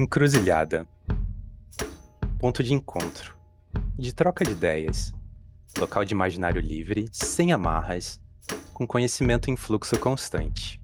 [0.00, 0.88] Encruzilhada.
[2.38, 3.36] Ponto de encontro.
[3.98, 5.12] De troca de ideias.
[5.78, 8.18] Local de imaginário livre, sem amarras,
[8.72, 10.80] com conhecimento em fluxo constante.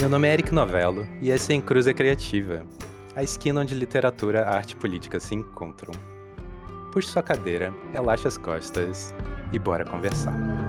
[0.00, 2.66] Meu nome é Eric Novello e essa é Encruza Criativa,
[3.14, 5.94] a esquina onde literatura, arte e política se encontram.
[6.92, 9.14] Puxe sua cadeira, relaxe as costas
[9.52, 10.67] e bora conversar.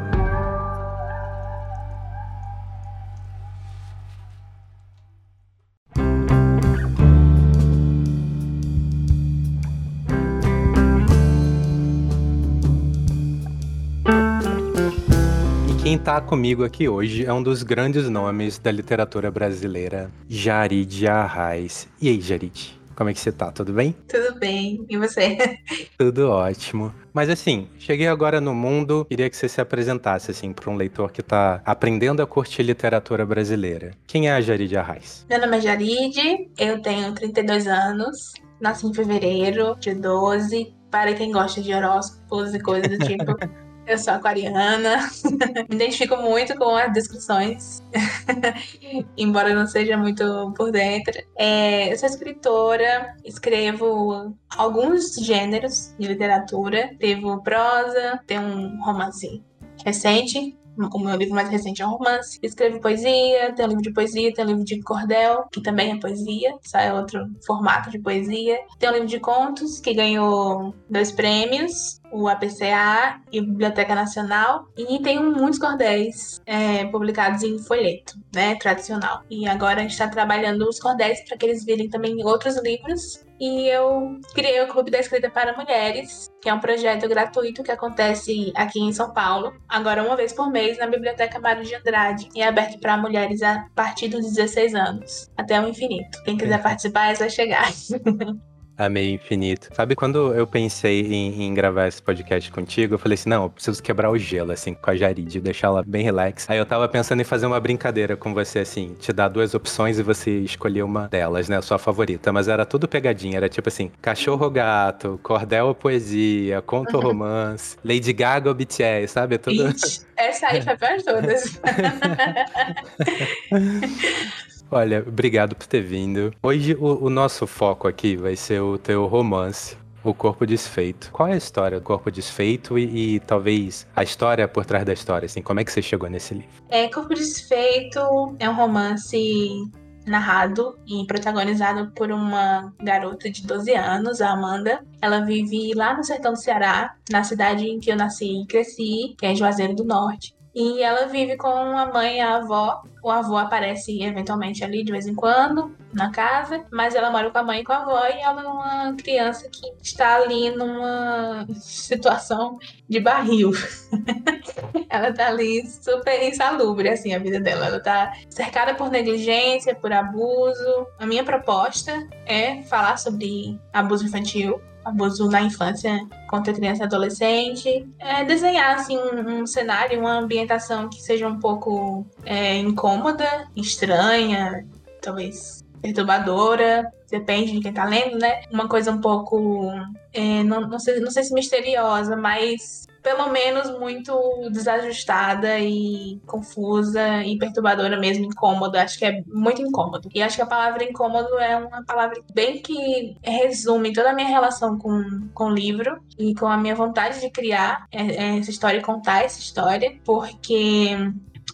[16.00, 21.90] Está comigo aqui hoje é um dos grandes nomes da literatura brasileira, Jarid Arraes.
[22.02, 22.80] E aí, Jarid?
[22.96, 23.52] Como é que você tá?
[23.52, 23.94] Tudo bem?
[24.08, 24.86] Tudo bem.
[24.90, 25.38] E você?
[26.00, 26.94] Tudo ótimo.
[27.14, 31.12] Mas assim, cheguei agora no mundo, queria que você se apresentasse assim para um leitor
[31.12, 33.92] que está aprendendo a curtir literatura brasileira.
[34.08, 35.26] Quem é a Jarid Arraes?
[35.30, 40.74] Meu nome é Jarid, eu tenho 32 anos, nasci em fevereiro de 12.
[40.90, 43.36] Para quem gosta de horóscopos e coisas do tipo,
[43.90, 45.10] Eu sou aquariana,
[45.68, 47.82] me identifico muito com as descrições,
[49.18, 51.20] embora não seja muito por dentro.
[51.36, 59.44] É, eu sou escritora, escrevo alguns gêneros de literatura, escrevo prosa, tenho um romance
[59.84, 60.56] recente
[60.94, 62.40] o meu livro mais recente é um romance.
[62.42, 66.00] Escrevo poesia, tem um livro de poesia, tem um livro de cordel, que também é
[66.00, 68.58] poesia, só é outro formato de poesia.
[68.78, 74.68] Tem um livro de contos, que ganhou dois prêmios, o APCA e a Biblioteca Nacional.
[74.78, 79.22] E tem muitos cordéis é, publicados em folheto, né, tradicional.
[79.30, 82.58] E agora a gente está trabalhando os cordéis para que eles virem também em outros
[82.64, 87.64] livros e eu criei o Clube da Escrita para Mulheres, que é um projeto gratuito
[87.64, 91.74] que acontece aqui em São Paulo, agora uma vez por mês na Biblioteca Mário de
[91.74, 96.22] Andrade, e é aberto para mulheres a partir dos 16 anos, até o infinito.
[96.26, 97.72] Quem quiser participar é só chegar.
[98.80, 99.68] Amei infinito.
[99.74, 103.50] Sabe quando eu pensei em, em, gravar esse podcast contigo, eu falei assim, não, eu
[103.50, 106.50] preciso quebrar o gelo, assim, com a Jarid, deixar ela bem relax.
[106.50, 110.00] Aí eu tava pensando em fazer uma brincadeira com você, assim, te dar duas opções
[110.00, 112.32] e você escolher uma delas, né, a sua favorita.
[112.32, 117.76] Mas era tudo pegadinha, era tipo assim, cachorro gato, cordel ou poesia, conto ou romance,
[117.84, 119.38] Lady Gaga ou BTS, sabe?
[119.38, 119.72] Tudo...
[119.72, 121.60] Ixi, essa aí foi pra todas.
[124.72, 126.34] Olha, obrigado por ter vindo.
[126.44, 129.78] Hoje o, o, nosso foco aqui vai ser o teu romance.
[130.02, 131.12] O Corpo Desfeito.
[131.12, 134.94] Qual é a história do Corpo Desfeito e, e, talvez a história por trás da
[134.94, 136.50] história, assim, como é que você chegou nesse livro?
[136.70, 138.00] É, Corpo Desfeito
[138.40, 139.70] é um romance
[140.06, 144.84] narrado e protagonizado por uma garota de 12 anos, a Amanda.
[145.02, 149.16] Ela vive lá no sertão do Ceará, na cidade em que eu nasci e cresci,
[149.18, 150.34] que é Juazeiro do Norte.
[150.54, 152.82] E ela vive com a mãe e a avó.
[153.04, 157.38] O avô aparece eventualmente ali de vez em quando na casa, mas ela mora com
[157.38, 161.48] a mãe e com a avó e ela é uma criança que está ali numa
[161.54, 163.52] situação de barril.
[164.90, 167.68] ela tá ali super insalubre, assim, a vida dela.
[167.68, 170.88] Ela tá cercada por negligência, por abuso.
[170.98, 177.88] A minha proposta é falar sobre abuso infantil abuso na infância contra criança e adolescente.
[178.00, 184.66] É, desenhar assim, um, um, cenário, uma ambientação que seja um pouco é, incômoda, estranha,
[185.02, 188.42] talvez perturbadora, depende de quem tá lendo, né?
[188.52, 189.72] Uma coisa um pouco,
[190.14, 194.14] é, não, não, sei, não sei se misteriosa, mas pelo menos muito
[194.52, 198.82] desajustada e confusa e perturbadora mesmo, incômoda.
[198.82, 200.10] Acho que é muito incômodo.
[200.14, 204.28] E acho que a palavra incômodo é uma palavra bem que resume toda a minha
[204.28, 208.84] relação com, com o livro e com a minha vontade de criar essa história e
[208.84, 210.96] contar essa história, porque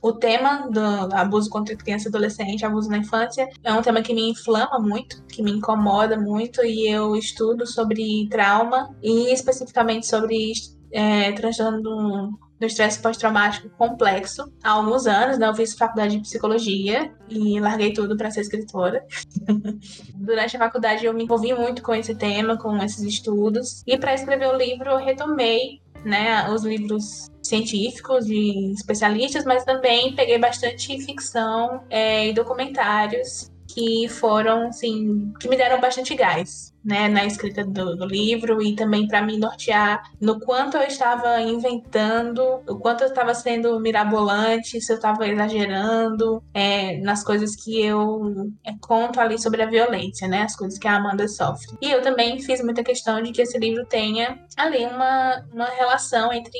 [0.01, 4.13] o tema do abuso contra criança e adolescente, abuso na infância, é um tema que
[4.13, 10.51] me inflama muito, que me incomoda muito, e eu estudo sobre trauma e especificamente sobre
[10.91, 15.47] é, transtorno do, do estresse pós-traumático complexo há alguns anos, né?
[15.47, 19.05] Eu fiz faculdade de psicologia e larguei tudo para ser escritora.
[20.15, 24.13] Durante a faculdade eu me envolvi muito com esse tema, com esses estudos, e para
[24.13, 30.99] escrever o livro eu retomei, né, os livros científicos de especialistas, mas também peguei bastante
[31.03, 37.65] ficção é, e documentários que foram, assim, que me deram bastante gás né, na escrita
[37.65, 43.01] do, do livro e também para me nortear no quanto eu estava inventando, o quanto
[43.01, 49.19] eu estava sendo mirabolante, se eu estava exagerando é, nas coisas que eu é, conto
[49.19, 51.75] ali sobre a violência, né, as coisas que a Amanda sofre.
[51.81, 56.31] E eu também fiz muita questão de que esse livro tenha ali uma, uma relação
[56.31, 56.59] entre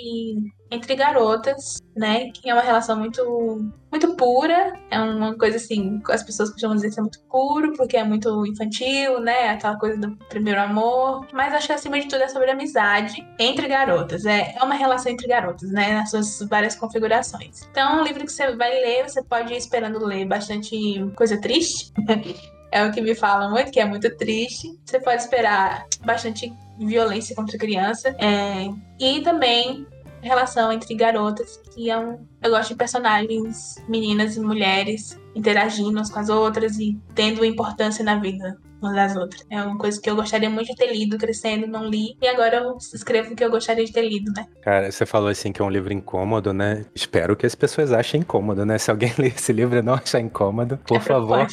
[0.72, 2.32] entre garotas, né?
[2.32, 6.92] Que é uma relação muito muito pura, é uma coisa assim, as pessoas costumam dizer
[6.92, 9.50] que é muito puro, porque é muito infantil, né?
[9.50, 11.28] Aquela coisa do primeiro amor.
[11.32, 14.26] Mas acho que acima de tudo é sobre amizade entre garotas.
[14.26, 15.94] É, é uma relação entre garotas, né?
[15.94, 17.68] Nas suas várias configurações.
[17.72, 20.76] Então, um livro que você vai ler, você pode ir esperando ler bastante
[21.16, 21.92] coisa triste.
[22.72, 24.78] é o que me falam muito, que é muito triste.
[24.86, 28.16] Você pode esperar bastante violência contra criança.
[28.20, 28.70] É,
[29.00, 29.88] e também
[30.22, 32.26] relação entre garotas, que é um.
[32.42, 38.04] Eu gosto de personagens, meninas e mulheres interagindo umas com as outras e tendo importância
[38.04, 39.46] na vida umas das outras.
[39.50, 42.18] É uma coisa que eu gostaria muito de ter lido crescendo, não li.
[42.22, 44.46] E agora eu escrevo o que eu gostaria de ter lido, né?
[44.62, 46.86] Cara, você falou assim que é um livro incômodo, né?
[46.94, 48.78] Espero que as pessoas achem incômodo, né?
[48.78, 51.48] Se alguém ler esse livro e não achar incômodo, por é favor,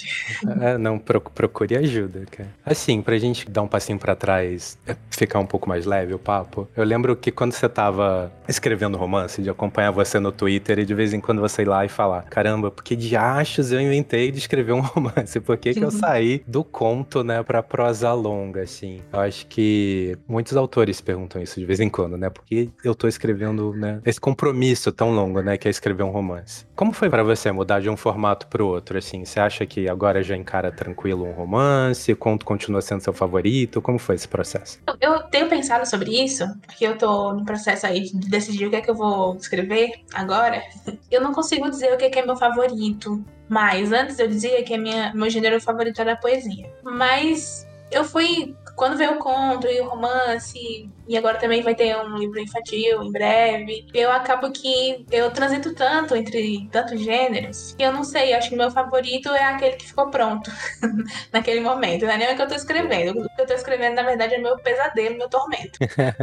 [0.60, 2.48] é, não procure ajuda, cara.
[2.64, 6.18] Assim, pra gente dar um passinho para trás, é, ficar um pouco mais leve o
[6.18, 6.68] papo.
[6.76, 10.94] Eu lembro que quando você tava escrevendo romance, de acompanhar você no Twitter e de
[10.94, 14.30] vez em quando você ir lá e falar: caramba, por que de achos eu inventei
[14.30, 15.40] de escrever um romance?
[15.40, 19.00] Por que, que eu saí do conto né, pra prosa longa, assim.
[19.12, 22.30] Eu acho que muitos autores perguntam isso de vez em quando, né?
[22.30, 26.66] Porque eu tô escrevendo, né, esse compromisso tão longo, né, que é escrever um romance.
[26.74, 29.24] Como foi para você mudar de um formato pro outro, assim?
[29.24, 32.12] Você acha que agora já encara tranquilo um romance?
[32.12, 33.80] O conto continua sendo seu favorito?
[33.80, 34.80] Como foi esse processo?
[35.00, 38.76] Eu tenho pensado sobre isso, porque eu tô no processo aí de decidir o que
[38.76, 40.62] é que eu vou escrever agora.
[41.10, 43.22] Eu não consigo dizer o que é, que é meu favorito.
[43.48, 46.72] Mas antes eu dizia que a minha, meu gênero favorito era a poesia.
[46.82, 48.56] Mas eu fui.
[48.74, 53.02] Quando veio o conto e o romance, e agora também vai ter um livro infantil
[53.02, 53.86] em breve.
[53.92, 58.56] Eu acabo que eu transito tanto entre tantos gêneros que eu não sei, acho que
[58.56, 60.50] meu favorito é aquele que ficou pronto
[61.32, 62.04] naquele momento.
[62.04, 63.20] Não é nem o que eu tô escrevendo.
[63.20, 65.78] O que eu tô escrevendo, na verdade, é meu pesadelo, meu tormento.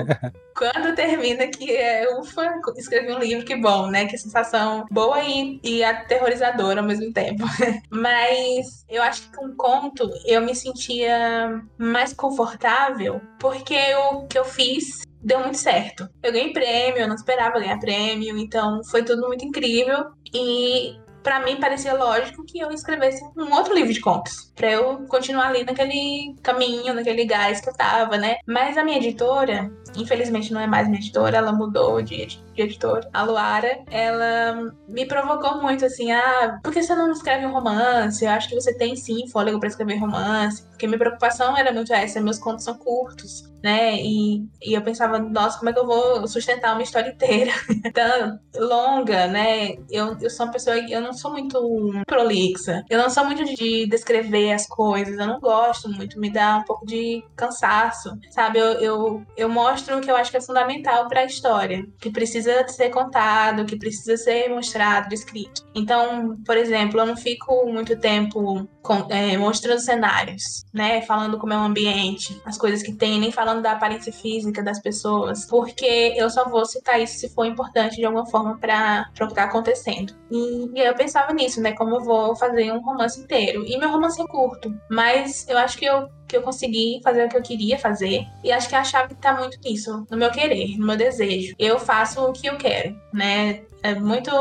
[0.56, 4.06] Quando termina que é, ufa, escrevi um livro, que bom, né?
[4.06, 7.46] Que sensação boa e, e aterrorizadora ao mesmo tempo.
[7.90, 14.38] Mas eu acho que com um conto eu me sentia mais confortável porque o que
[14.38, 16.08] eu fiz fiz deu muito certo.
[16.24, 20.06] Eu ganhei prêmio, eu não esperava ganhar prêmio, então foi tudo muito incrível.
[20.34, 25.06] E para mim parecia lógico que eu escrevesse um outro livro de contos, para eu
[25.08, 28.38] continuar ali naquele caminho, naquele gás que eu tava, né?
[28.48, 33.10] Mas a minha editora, infelizmente não é mais minha editora, ela mudou de, de editora,
[33.14, 38.24] a Luara, ela me provocou muito assim, ah, por que você não escreve um romance?
[38.24, 41.94] Eu acho que você tem sim fôlego para escrever romance, porque minha preocupação era muito
[41.94, 43.96] essa, meus contos são curtos, né?
[43.98, 47.52] E, e eu pensava, nossa, como é que eu vou sustentar uma história inteira
[47.94, 49.74] tão longa, né?
[49.90, 51.60] Eu, eu sou uma pessoa, eu não sou muito
[52.06, 56.58] prolixa, eu não sou muito de descrever as coisas, eu não gosto muito, me dá
[56.58, 58.60] um pouco de cansaço, sabe?
[58.60, 62.12] Eu, eu, eu mostro o que eu acho que é fundamental para a história, que
[62.12, 65.64] precisa ser contado, que precisa ser mostrado, descrito.
[65.76, 70.44] Então, por exemplo, eu não fico muito tempo com, é, mostrando cenários,
[70.74, 71.02] né?
[71.02, 74.82] Falando como é o ambiente, as coisas que tem, nem falando da aparência física das
[74.82, 79.28] pessoas, porque eu só vou citar isso se for importante de alguma forma para o
[79.28, 80.14] que tá acontecendo.
[80.32, 81.74] E, e eu pensava nisso, né?
[81.74, 83.64] Como eu vou fazer um romance inteiro.
[83.66, 87.30] E meu romance é curto, mas eu acho que eu que eu consegui fazer o
[87.30, 88.26] que eu queria fazer.
[88.44, 91.56] E acho que a chave tá muito nisso, no meu querer, no meu desejo.
[91.58, 93.62] Eu faço o que eu quero, né?
[93.82, 94.32] É muito.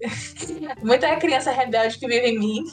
[0.82, 2.64] Muita criança rebelde que vive em mim.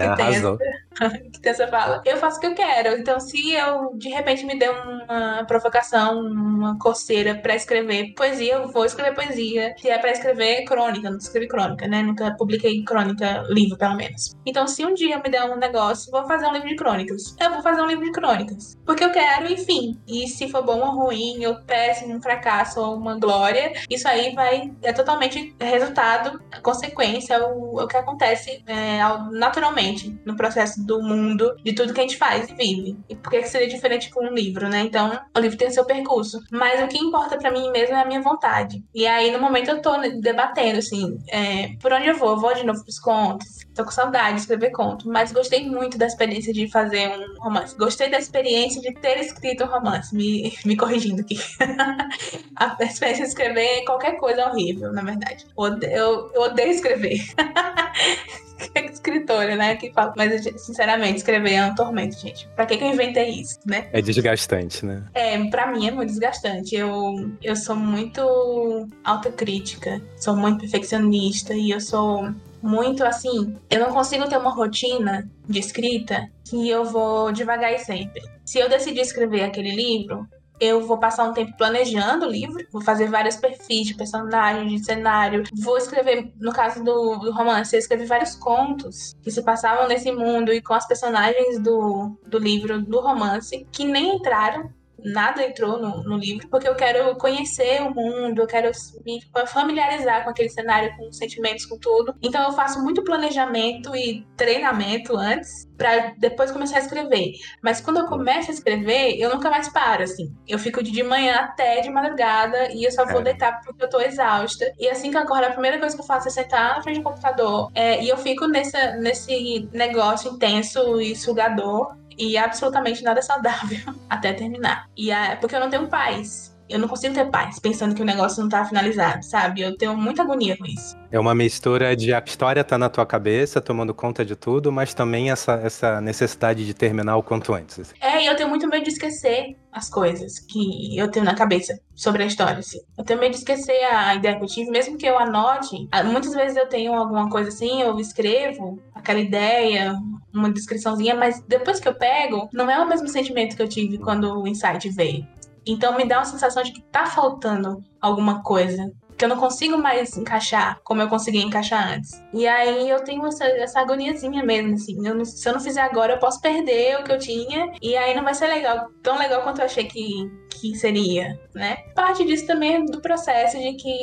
[0.00, 0.56] Arrasou.
[0.56, 0.89] que tem essa
[1.70, 2.02] fala.
[2.04, 2.98] Eu faço o que eu quero.
[2.98, 8.68] Então, se eu de repente me der uma provocação, uma coceira para escrever poesia, eu
[8.68, 9.74] vou escrever poesia.
[9.78, 12.02] Se é para escrever crônica, não escrevi crônica, né?
[12.02, 14.34] Nunca publiquei crônica, livro, pelo menos.
[14.44, 17.36] Então, se um dia me der um negócio, vou fazer um livro de crônicas.
[17.40, 18.78] Eu vou fazer um livro de crônicas.
[18.84, 20.00] Porque eu quero, enfim.
[20.06, 24.34] E se for bom ou ruim, ou péssimo, um fracasso ou uma glória, isso aí
[24.34, 24.72] vai.
[24.82, 28.98] É totalmente resultado, consequência, o, o que acontece é,
[29.32, 32.98] naturalmente no processo do mundo, de tudo que a gente faz e vive.
[33.08, 34.80] E por que seria diferente com um livro, né?
[34.80, 36.40] Então, o livro tem seu percurso.
[36.50, 38.82] Mas o que importa para mim mesmo é a minha vontade.
[38.94, 42.30] E aí, no momento, eu tô debatendo, assim, é, por onde eu vou?
[42.30, 43.59] Eu vou de novo pros contos.
[43.74, 47.76] Tô com saudade de escrever conto, mas gostei muito da experiência de fazer um romance.
[47.76, 51.38] Gostei da experiência de ter escrito um romance, me, me corrigindo aqui.
[52.56, 55.46] a experiência de escrever qualquer coisa é horrível, na verdade.
[55.56, 57.20] Eu, eu, odeio escrever.
[58.92, 59.76] escritora, né?
[59.76, 62.48] Que fala, mas sinceramente, escrever é um tormento, gente.
[62.54, 63.88] Pra que, que eu inventei isso, né?
[63.92, 65.02] É desgastante, né?
[65.14, 66.74] É, pra mim é muito desgastante.
[66.74, 73.56] Eu, eu sou muito autocrítica, sou muito perfeccionista e eu sou muito assim.
[73.68, 78.22] Eu não consigo ter uma rotina de escrita que eu vou devagar e sempre.
[78.44, 80.26] Se eu decidir escrever aquele livro,
[80.60, 84.84] eu vou passar um tempo planejando o livro, vou fazer vários perfis de personagem, de
[84.84, 89.88] cenário, vou escrever, no caso do, do romance, eu escrevi vários contos que se passavam
[89.88, 94.70] nesse mundo e com as personagens do, do livro, do romance, que nem entraram
[95.04, 98.70] nada entrou no, no, livro, porque eu quero conhecer o mundo, eu quero
[99.04, 102.14] me familiarizar com aquele cenário, com os sentimentos, com tudo.
[102.22, 107.32] Então eu faço muito planejamento e treinamento antes para depois começar a escrever.
[107.62, 110.30] Mas quando eu começo a escrever, eu nunca mais paro, assim.
[110.46, 113.24] Eu fico de manhã até de madrugada e eu só vou é.
[113.24, 114.72] deitar porque eu tô exausta.
[114.78, 116.98] E assim que eu acordo, a primeira coisa que eu faço é sentar na frente
[116.98, 123.22] do computador é, e eu fico nessa, nesse negócio intenso e sugador e absolutamente nada
[123.22, 124.86] saudável até terminar.
[124.96, 126.49] E é porque eu não tenho paz.
[126.70, 129.60] Eu não consigo ter paz pensando que o negócio não tá finalizado, sabe?
[129.60, 130.96] Eu tenho muita agonia com isso.
[131.10, 134.94] É uma mistura de a história tá na tua cabeça, tomando conta de tudo, mas
[134.94, 137.80] também essa, essa necessidade de terminar o quanto antes.
[137.80, 137.94] Assim.
[138.00, 141.78] É, e eu tenho muito medo de esquecer as coisas que eu tenho na cabeça
[141.94, 142.58] sobre a história.
[142.58, 142.80] Assim.
[142.96, 145.88] Eu tenho medo de esquecer a ideia que eu tive, mesmo que eu anote.
[145.90, 149.94] Ah, muitas vezes eu tenho alguma coisa assim, eu escrevo aquela ideia,
[150.32, 153.98] uma descriçãozinha, mas depois que eu pego, não é o mesmo sentimento que eu tive
[153.98, 155.26] quando o insight veio.
[155.70, 159.76] Então me dá uma sensação de que tá faltando alguma coisa que eu não consigo
[159.76, 162.22] mais encaixar como eu conseguia encaixar antes.
[162.32, 165.06] E aí eu tenho essa, essa agoniazinha mesmo, assim.
[165.06, 167.70] Eu se eu não fizer agora, eu posso perder o que eu tinha.
[167.82, 171.76] E aí não vai ser legal, tão legal quanto eu achei que, que seria, né?
[171.94, 173.96] Parte disso também é do processo de que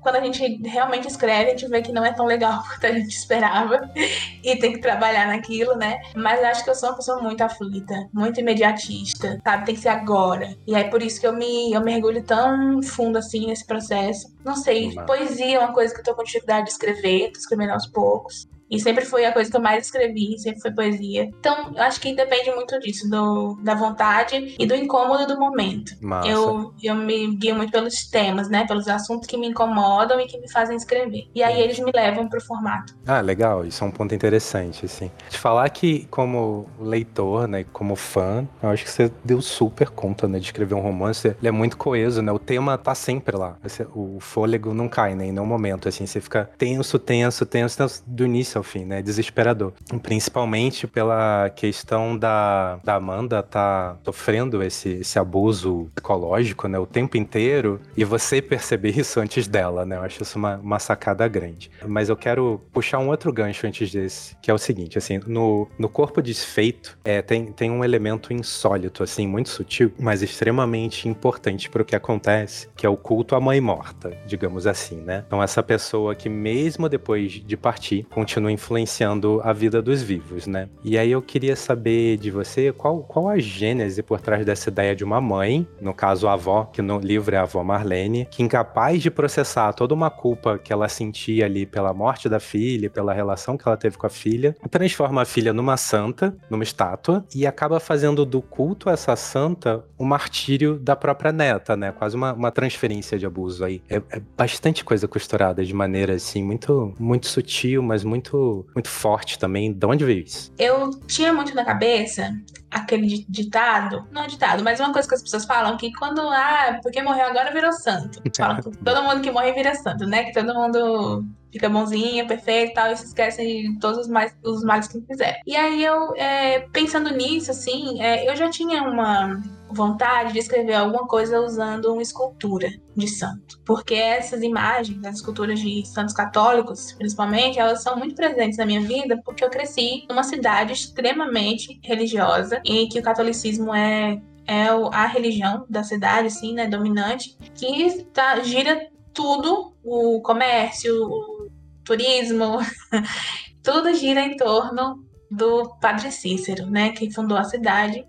[0.00, 2.92] quando a gente realmente escreve, a gente vê que não é tão legal quanto a
[2.92, 3.90] gente esperava
[4.42, 6.00] e tem que trabalhar naquilo, né?
[6.14, 9.66] Mas acho que eu sou uma pessoa muito aflita, muito imediatista, sabe?
[9.66, 10.56] Tem que ser agora.
[10.66, 14.34] E aí por isso que eu me eu mergulho tão fundo assim nesse processo.
[14.44, 17.70] Não sei, poesia é uma coisa que eu tô com dificuldade de escrever, tô escrevendo
[17.70, 18.48] aos poucos.
[18.70, 21.24] E sempre foi a coisa que eu mais escrevi, sempre foi poesia.
[21.24, 25.92] Então, eu acho que depende muito disso, do, da vontade e do incômodo do momento.
[26.24, 28.66] Eu, eu me guio muito pelos temas, né?
[28.66, 31.28] Pelos assuntos que me incomodam e que me fazem escrever.
[31.34, 32.94] E aí eles me levam pro formato.
[33.06, 33.64] Ah, legal.
[33.64, 35.10] Isso é um ponto interessante, assim.
[35.28, 37.64] De falar que, como leitor, né?
[37.72, 40.38] Como fã, eu acho que você deu super conta, né?
[40.38, 41.28] De escrever um romance.
[41.28, 42.30] Ele é muito coeso, né?
[42.30, 43.56] O tema tá sempre lá.
[43.94, 45.26] O fôlego não cai, né?
[45.26, 46.06] Em nenhum momento, assim.
[46.06, 49.02] Você fica tenso, tenso, tenso, tenso do início fim, né?
[49.02, 49.72] Desesperador.
[50.02, 56.78] Principalmente pela questão da, da Amanda tá sofrendo esse, esse abuso psicológico, né?
[56.78, 59.96] O tempo inteiro e você perceber isso antes dela, né?
[59.96, 61.70] Eu acho isso uma, uma sacada grande.
[61.86, 65.68] Mas eu quero puxar um outro gancho antes desse, que é o seguinte, assim, no,
[65.78, 71.68] no corpo desfeito é, tem, tem um elemento insólito, assim, muito sutil, mas extremamente importante
[71.68, 75.24] para o que acontece, que é o culto à mãe morta, digamos assim, né?
[75.26, 80.68] Então essa pessoa que mesmo depois de partir, continua influenciando a vida dos vivos, né?
[80.84, 84.94] E aí eu queria saber de você qual, qual a gênese por trás dessa ideia
[84.94, 88.42] de uma mãe, no caso a avó, que no livro é a avó Marlene, que
[88.42, 93.12] incapaz de processar toda uma culpa que ela sentia ali pela morte da filha, pela
[93.12, 97.46] relação que ela teve com a filha, transforma a filha numa santa, numa estátua, e
[97.46, 101.92] acaba fazendo do culto a essa santa o martírio da própria neta, né?
[101.92, 103.82] Quase uma, uma transferência de abuso aí.
[103.88, 108.36] É, é bastante coisa costurada de maneira assim, muito, muito sutil, mas muito
[108.74, 109.72] muito, forte também.
[109.72, 110.52] De onde veio isso?
[110.58, 112.32] Eu tinha muito na cabeça
[112.70, 117.02] aquele ditado, não ditado, mas uma coisa que as pessoas falam que quando, ah, porque
[117.02, 118.22] morreu agora virou santo.
[118.36, 120.24] Falam que todo mundo que morre vira santo, né?
[120.24, 124.36] Que todo mundo fica bonzinho, perfeito e tal, e se esquecem de todos os males,
[124.44, 125.38] os males que fizeram.
[125.46, 129.40] E aí eu, é, pensando nisso, assim, é, eu já tinha uma
[129.72, 133.60] vontade de escrever alguma coisa usando uma escultura de santo.
[133.64, 138.80] Porque essas imagens, as esculturas de santos católicos, principalmente, elas são muito presentes na minha
[138.80, 145.06] vida porque eu cresci numa cidade extremamente religiosa em que o catolicismo é é a
[145.06, 151.48] religião da cidade, assim, né, dominante, que tá, gira tudo, o comércio, o
[151.84, 152.58] turismo,
[153.62, 158.04] tudo gira em torno do Padre Cícero, né, que fundou a cidade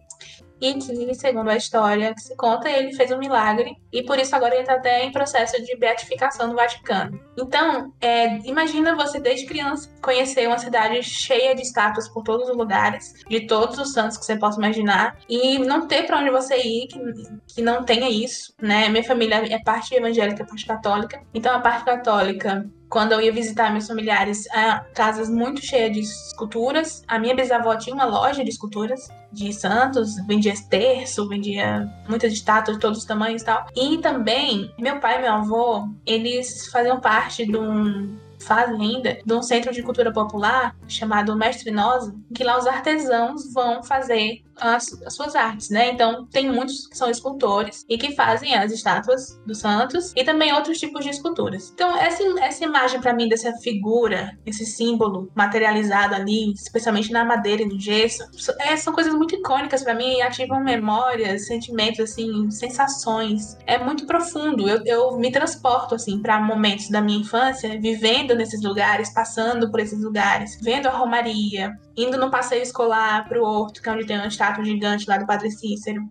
[0.61, 4.35] e que, segundo a história que se conta, ele fez um milagre e por isso
[4.35, 7.19] agora ele está até em processo de beatificação no Vaticano.
[7.37, 12.55] Então, é, imagina você desde criança conhecer uma cidade cheia de estátuas por todos os
[12.55, 16.57] lugares, de todos os santos que você possa imaginar, e não ter para onde você
[16.57, 16.99] ir que,
[17.55, 18.87] que não tenha isso, né?
[18.89, 23.71] Minha família é parte evangélica, parte católica, então a parte católica quando eu ia visitar
[23.71, 24.45] meus familiares,
[24.93, 27.03] casas muito cheias de esculturas.
[27.07, 32.75] A minha bisavó tinha uma loja de esculturas de santos, vendia terço, vendia muitas estátuas
[32.75, 33.65] de todos os tamanhos e tal.
[33.75, 39.41] E também, meu pai e meu avô, eles faziam parte de um fazenda de um
[39.41, 45.15] centro de cultura popular chamado Mestre Nosa, que lá os artesãos vão fazer as, as,
[45.15, 45.91] suas artes, né?
[45.91, 50.53] Então, tem muitos que são escultores e que fazem as estátuas dos santos e também
[50.53, 51.71] outros tipos de esculturas.
[51.73, 57.63] Então, essa, essa imagem para mim dessa figura, esse símbolo materializado ali, especialmente na madeira
[57.63, 58.23] e no gesso,
[58.59, 63.57] é, são coisas muito icônicas para mim e ativam memórias, sentimentos, assim, sensações.
[63.65, 64.69] É muito profundo.
[64.69, 69.79] Eu, eu me transporto, assim, para momentos da minha infância, vivendo nesses lugares, passando por
[69.79, 74.17] esses lugares, vendo a romaria, indo no passeio escolar pro Horto, que é onde tem
[74.17, 76.01] uma estátua gigante lá do Padre Cícero.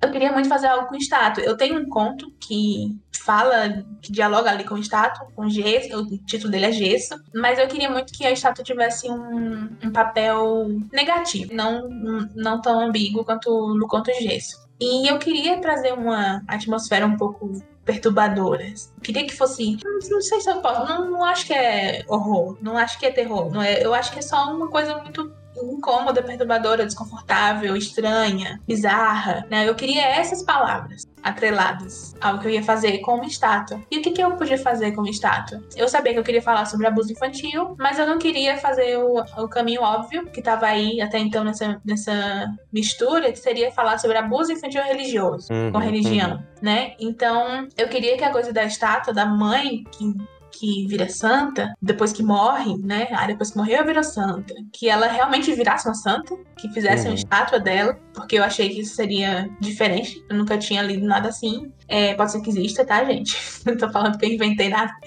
[0.00, 1.42] Eu queria muito fazer algo com estátua.
[1.42, 6.18] Eu tenho um conto que fala, que dialoga ali com o estátua, com gesso, o
[6.24, 10.68] título dele é gesso, mas eu queria muito que a estátua tivesse um, um papel
[10.92, 11.88] negativo, não,
[12.34, 14.65] não tão ambíguo quanto no conto gesso.
[14.80, 18.92] E eu queria trazer uma atmosfera um pouco perturbadoras.
[19.02, 19.78] Queria que fosse.
[20.10, 20.84] Não, sei se eu posso.
[20.84, 22.58] Não, não acho que é horror.
[22.60, 23.50] Não acho que é terror.
[23.50, 29.46] Não é, eu acho que é só uma coisa muito incômoda, perturbadora, desconfortável, estranha, bizarra,
[29.50, 29.68] né?
[29.68, 33.80] Eu queria essas palavras atreladas ao que eu ia fazer com uma estátua.
[33.90, 35.60] E o que, que eu podia fazer com uma estátua?
[35.74, 39.18] Eu sabia que eu queria falar sobre abuso infantil, mas eu não queria fazer o,
[39.36, 44.16] o caminho óbvio, que estava aí até então nessa, nessa mistura, que seria falar sobre
[44.16, 46.42] abuso infantil religioso, uhum, com religião, uhum.
[46.62, 46.94] né?
[47.00, 50.14] Então, eu queria que a coisa da estátua, da mãe que
[50.58, 53.08] que vira santa, depois que morre, né?
[53.12, 54.54] Ah, depois que morreu, virou santa.
[54.72, 57.10] Que ela realmente virasse uma santa, que fizesse uhum.
[57.10, 60.24] uma estátua dela, porque eu achei que isso seria diferente.
[60.28, 61.72] Eu nunca tinha lido nada assim.
[61.88, 63.36] É, pode ser que exista, tá, gente?
[63.64, 64.92] Não tô falando que eu inventei nada.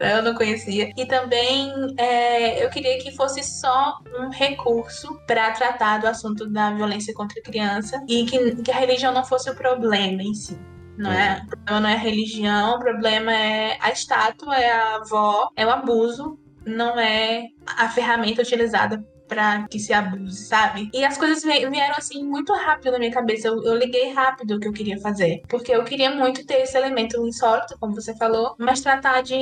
[0.00, 0.90] eu não conhecia.
[0.96, 6.70] E também é, eu queria que fosse só um recurso para tratar do assunto da
[6.72, 10.58] violência contra a criança e que, que a religião não fosse o problema em si.
[10.96, 14.96] Não é, o problema não é a religião, o problema é a estátua, é a
[14.96, 20.90] avó, é o abuso, não é a ferramenta utilizada para que se abuse, sabe?
[20.92, 23.48] E as coisas vieram assim muito rápido na minha cabeça.
[23.48, 25.42] Eu, eu, liguei rápido o que eu queria fazer.
[25.48, 29.36] Porque eu queria muito ter esse elemento insólito, como você falou, mas tratar de,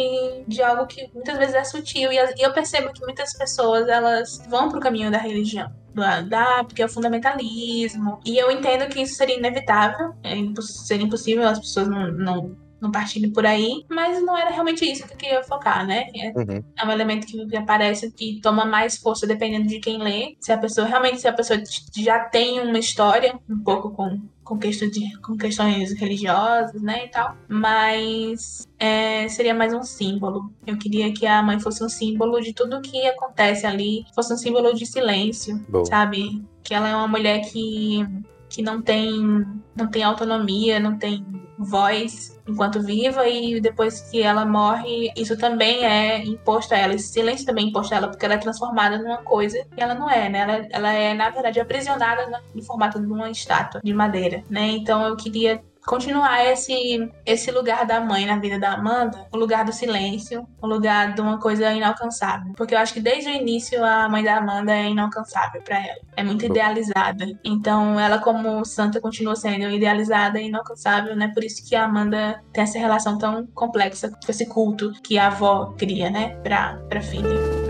[0.46, 2.12] de algo que muitas vezes é sutil.
[2.12, 6.82] E, e eu percebo que muitas pessoas elas vão pro caminho da religião da, porque
[6.82, 8.20] é o fundamentalismo.
[8.24, 12.56] E eu entendo que isso seria inevitável, é imposs seria impossível as pessoas não não
[12.90, 16.06] partindo por aí, mas não era realmente isso que eu queria focar, né?
[16.14, 16.64] É, uhum.
[16.78, 20.36] é um elemento que aparece que toma mais força dependendo de quem lê.
[20.40, 21.60] Se a pessoa realmente, se a pessoa
[21.96, 27.08] já tem uma história um pouco com com, questão de, com questões religiosas, né, e
[27.08, 27.34] tal.
[27.48, 30.52] Mas é, seria mais um símbolo.
[30.66, 34.36] Eu queria que a mãe fosse um símbolo de tudo que acontece ali, fosse um
[34.36, 36.44] símbolo de silêncio, sabe?
[36.62, 38.06] Que ela é uma mulher que
[38.48, 39.44] que não tem
[39.74, 41.24] não tem autonomia, não tem
[41.58, 47.08] voz enquanto viva e depois que ela morre, isso também é imposto a ela, esse
[47.08, 50.10] silêncio também é imposto a ela, porque ela é transformada numa coisa que ela não
[50.10, 50.40] é, né?
[50.40, 54.68] Ela, ela é, na verdade, aprisionada no formato de uma estátua de madeira, né?
[54.68, 59.64] Então eu queria continuar esse, esse lugar da mãe na vida da Amanda, o lugar
[59.64, 62.52] do silêncio, o lugar de uma coisa inalcançável.
[62.56, 66.00] Porque eu acho que desde o início a mãe da Amanda é inalcançável para ela.
[66.16, 67.26] É muito idealizada.
[67.44, 71.30] Então ela, como santa, continua sendo idealizada e inalcançável, né?
[71.32, 75.28] Por isso que a Amanda tem essa relação tão complexa com esse culto que a
[75.28, 76.36] avó cria, né?
[76.42, 77.63] Pra, pra filha.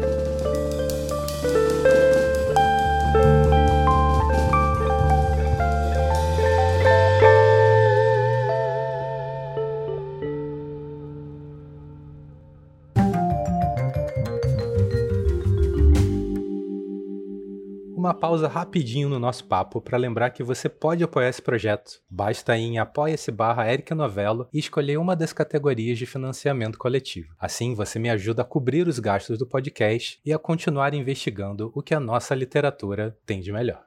[18.05, 22.03] Uma pausa rapidinho no nosso papo para lembrar que você pode apoiar esse projeto.
[22.11, 27.33] Basta ir em apoia-se barra Erika Novello e escolher uma das categorias de financiamento coletivo.
[27.39, 31.83] Assim, você me ajuda a cobrir os gastos do podcast e a continuar investigando o
[31.83, 33.83] que a nossa literatura tem de melhor.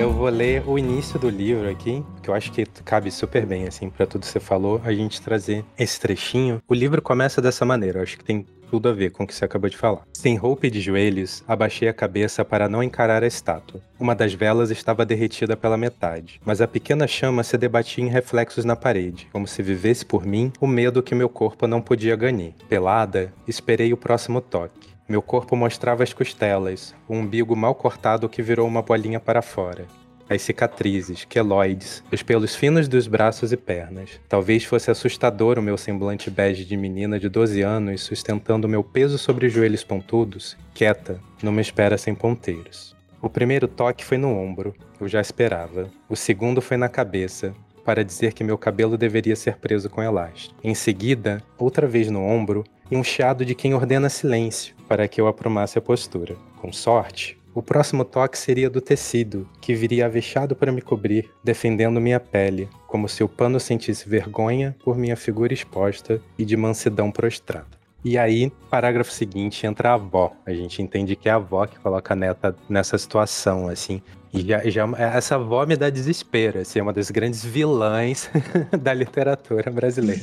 [0.00, 3.66] Eu vou ler o início do livro aqui, que eu acho que cabe super bem,
[3.66, 6.62] assim, para tudo que você falou, a gente trazer esse trechinho.
[6.66, 9.34] O livro começa dessa maneira, eu acho que tem tudo a ver com o que
[9.34, 10.02] você acabou de falar.
[10.12, 13.80] Sem roupa e de joelhos, abaixei a cabeça para não encarar a estátua.
[13.98, 18.64] Uma das velas estava derretida pela metade, mas a pequena chama se debatia em reflexos
[18.64, 22.28] na parede, como se vivesse por mim o medo que meu corpo não podia ganhar.
[22.68, 24.88] Pelada, esperei o próximo toque.
[25.08, 29.86] Meu corpo mostrava as costelas, o umbigo mal cortado que virou uma bolinha para fora.
[30.28, 34.20] As cicatrizes, queloides, os pelos finos dos braços e pernas.
[34.28, 39.18] Talvez fosse assustador o meu semblante bege de menina de 12 anos sustentando meu peso
[39.18, 42.96] sobre joelhos pontudos, quieta, numa espera sem ponteiros.
[43.20, 45.90] O primeiro toque foi no ombro, eu já esperava.
[46.08, 47.52] O segundo foi na cabeça,
[47.84, 50.54] para dizer que meu cabelo deveria ser preso com elástico.
[50.62, 55.20] Em seguida, outra vez no ombro, e um chiado de quem ordena silêncio, para que
[55.20, 56.36] eu aprumasse a postura.
[56.56, 62.00] Com sorte, o próximo toque seria do tecido, que viria avexado para me cobrir, defendendo
[62.00, 67.10] minha pele, como se o pano sentisse vergonha por minha figura exposta e de mansidão
[67.10, 67.66] prostrada.
[68.04, 70.32] E aí, parágrafo seguinte, entra a avó.
[70.46, 74.00] A gente entende que é a avó que coloca a neta nessa situação, assim.
[74.32, 78.30] E já, já, essa avó me dá desespero, assim, é uma das grandes vilãs
[78.80, 80.22] da literatura brasileira.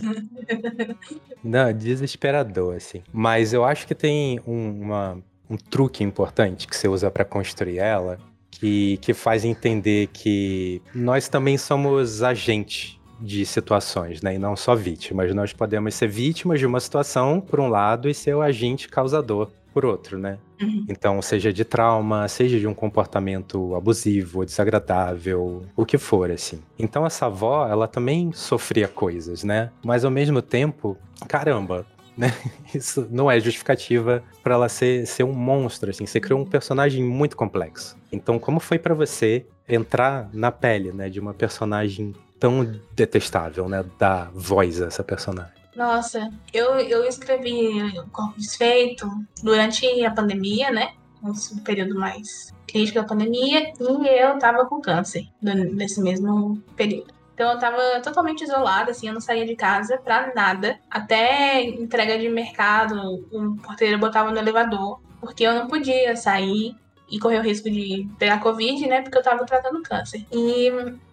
[1.44, 3.04] Não, desesperador, assim.
[3.12, 5.18] Mas eu acho que tem um, uma,
[5.50, 8.18] um truque importante que você usa para construir ela,
[8.52, 14.36] que, que faz entender que nós também somos agentes de situações, né?
[14.36, 15.34] E não só vítimas.
[15.34, 19.50] Nós podemos ser vítimas de uma situação, por um lado, e ser o agente causador,
[19.74, 20.38] por outro, né?
[20.62, 20.86] Uhum.
[20.90, 26.62] Então, seja de trauma, seja de um comportamento abusivo, desagradável, o que for, assim.
[26.80, 29.72] Então, essa avó, ela também sofria coisas, né?
[29.84, 31.86] Mas ao mesmo tempo, caramba,
[32.18, 32.34] né?
[32.74, 36.06] Isso não é justificativa para ela ser, ser um monstro, assim.
[36.06, 37.98] Você criou um personagem muito complexo.
[38.12, 43.84] Então, como foi para você entrar na pele, né, de uma personagem tão detestável, né?
[43.98, 45.54] Dar voz a essa personagem.
[45.76, 49.10] Nossa, eu, eu escrevi o Corpo Desfeito
[49.44, 50.94] durante a pandemia, né?
[51.24, 57.15] Um período mais crítico da pandemia, e eu tava com câncer nesse mesmo período.
[57.36, 60.80] Então eu tava totalmente isolada, assim, eu não saía de casa pra nada.
[60.90, 62.96] Até entrega de mercado,
[63.30, 66.74] o porteiro botava no elevador, porque eu não podia sair
[67.10, 69.02] e correr o risco de pegar Covid, né?
[69.02, 70.26] Porque eu tava tratando câncer.
[70.32, 70.72] E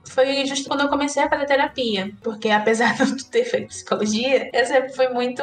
[0.08, 4.50] foi justo quando eu comecei a fazer terapia, porque apesar de eu ter feito psicologia,
[4.52, 5.42] eu sempre fui muito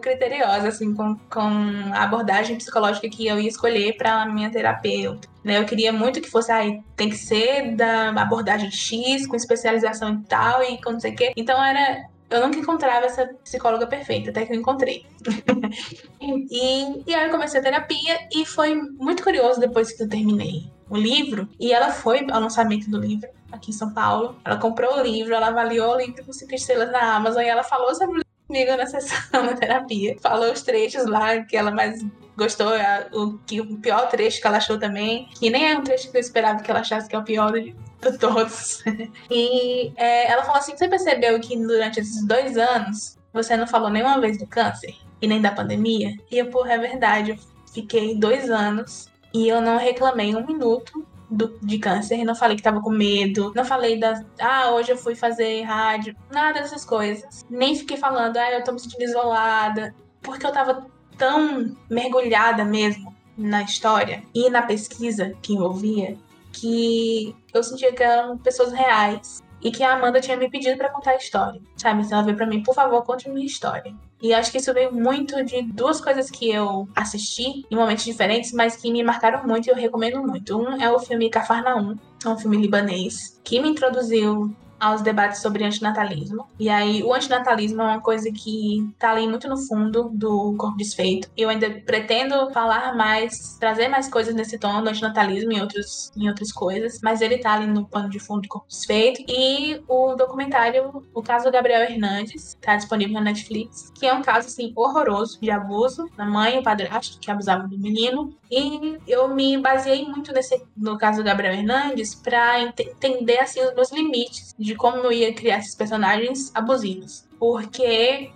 [0.00, 1.48] criteriosa, assim, com, com
[1.92, 5.28] a abordagem psicológica que eu ia escolher para minha terapeuta.
[5.44, 5.58] Né?
[5.58, 10.28] Eu queria muito que fosse, aí tem que ser da abordagem X, com especialização e
[10.28, 11.32] tal, e com não sei o quê.
[11.36, 15.06] Então era eu nunca encontrava essa psicóloga perfeita, até que eu encontrei.
[16.20, 20.70] e, e aí eu comecei a terapia e foi muito curioso depois que eu terminei
[20.90, 21.48] o livro.
[21.58, 24.36] E ela foi ao lançamento do livro aqui em São Paulo.
[24.44, 27.62] Ela comprou o livro, ela avaliou o livro com cinco estrelas na Amazon e ela
[27.62, 30.16] falou sobre o comigo na sessão da terapia.
[30.20, 32.04] Falou os trechos lá que ela mais
[32.38, 32.70] gostou,
[33.12, 36.16] o, que, o pior trecho que ela achou também, que nem é um trecho que
[36.16, 38.82] eu esperava que ela achasse que é o pior de, de todos.
[39.28, 43.90] e é, ela falou assim: você percebeu que durante esses dois anos você não falou
[43.90, 46.14] nenhuma vez do câncer e nem da pandemia?
[46.30, 47.32] E eu, porra, é verdade.
[47.32, 47.38] Eu
[47.74, 52.62] fiquei dois anos e eu não reclamei um minuto do, de câncer, não falei que
[52.62, 54.24] tava com medo, não falei das.
[54.40, 57.44] Ah, hoje eu fui fazer rádio, nada dessas coisas.
[57.50, 60.86] Nem fiquei falando, ah, eu tô me sentindo isolada, porque eu tava
[61.18, 66.16] tão mergulhada mesmo na história e na pesquisa que envolvia
[66.52, 70.88] que eu sentia que eram pessoas reais e que a Amanda tinha me pedido para
[70.88, 72.02] contar a história, sabe?
[72.02, 73.94] Então ela veio para mim, por favor, conte minha história.
[74.20, 78.52] E acho que isso veio muito de duas coisas que eu assisti em momentos diferentes,
[78.52, 80.58] mas que me marcaram muito e eu recomendo muito.
[80.58, 85.64] Um é o filme Cafarnaum, é um filme libanês, que me introduziu aos debates sobre
[85.64, 86.46] antinatalismo.
[86.58, 90.76] E aí, o antinatalismo é uma coisa que tá ali muito no fundo do Corpo
[90.76, 91.28] Desfeito.
[91.36, 96.28] Eu ainda pretendo falar mais, trazer mais coisas nesse tom do antinatalismo em, outros, em
[96.28, 99.22] outras coisas, mas ele tá ali no pano de fundo do Corpo Desfeito.
[99.28, 104.48] E o documentário, o caso Gabriel Hernandes, tá disponível na Netflix, que é um caso,
[104.48, 108.32] assim, horroroso de abuso da mãe e o padrasto que abusavam do menino.
[108.50, 113.74] E eu me baseei muito nesse, no caso do Gabriel Hernandes para entender, assim, os
[113.74, 117.26] meus limites como eu ia criar esses personagens abusivos.
[117.38, 118.30] Porque,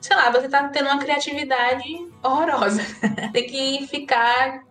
[0.00, 1.84] sei lá, você tá tendo uma criatividade
[2.22, 2.80] horrorosa.
[3.32, 4.62] Tem que ficar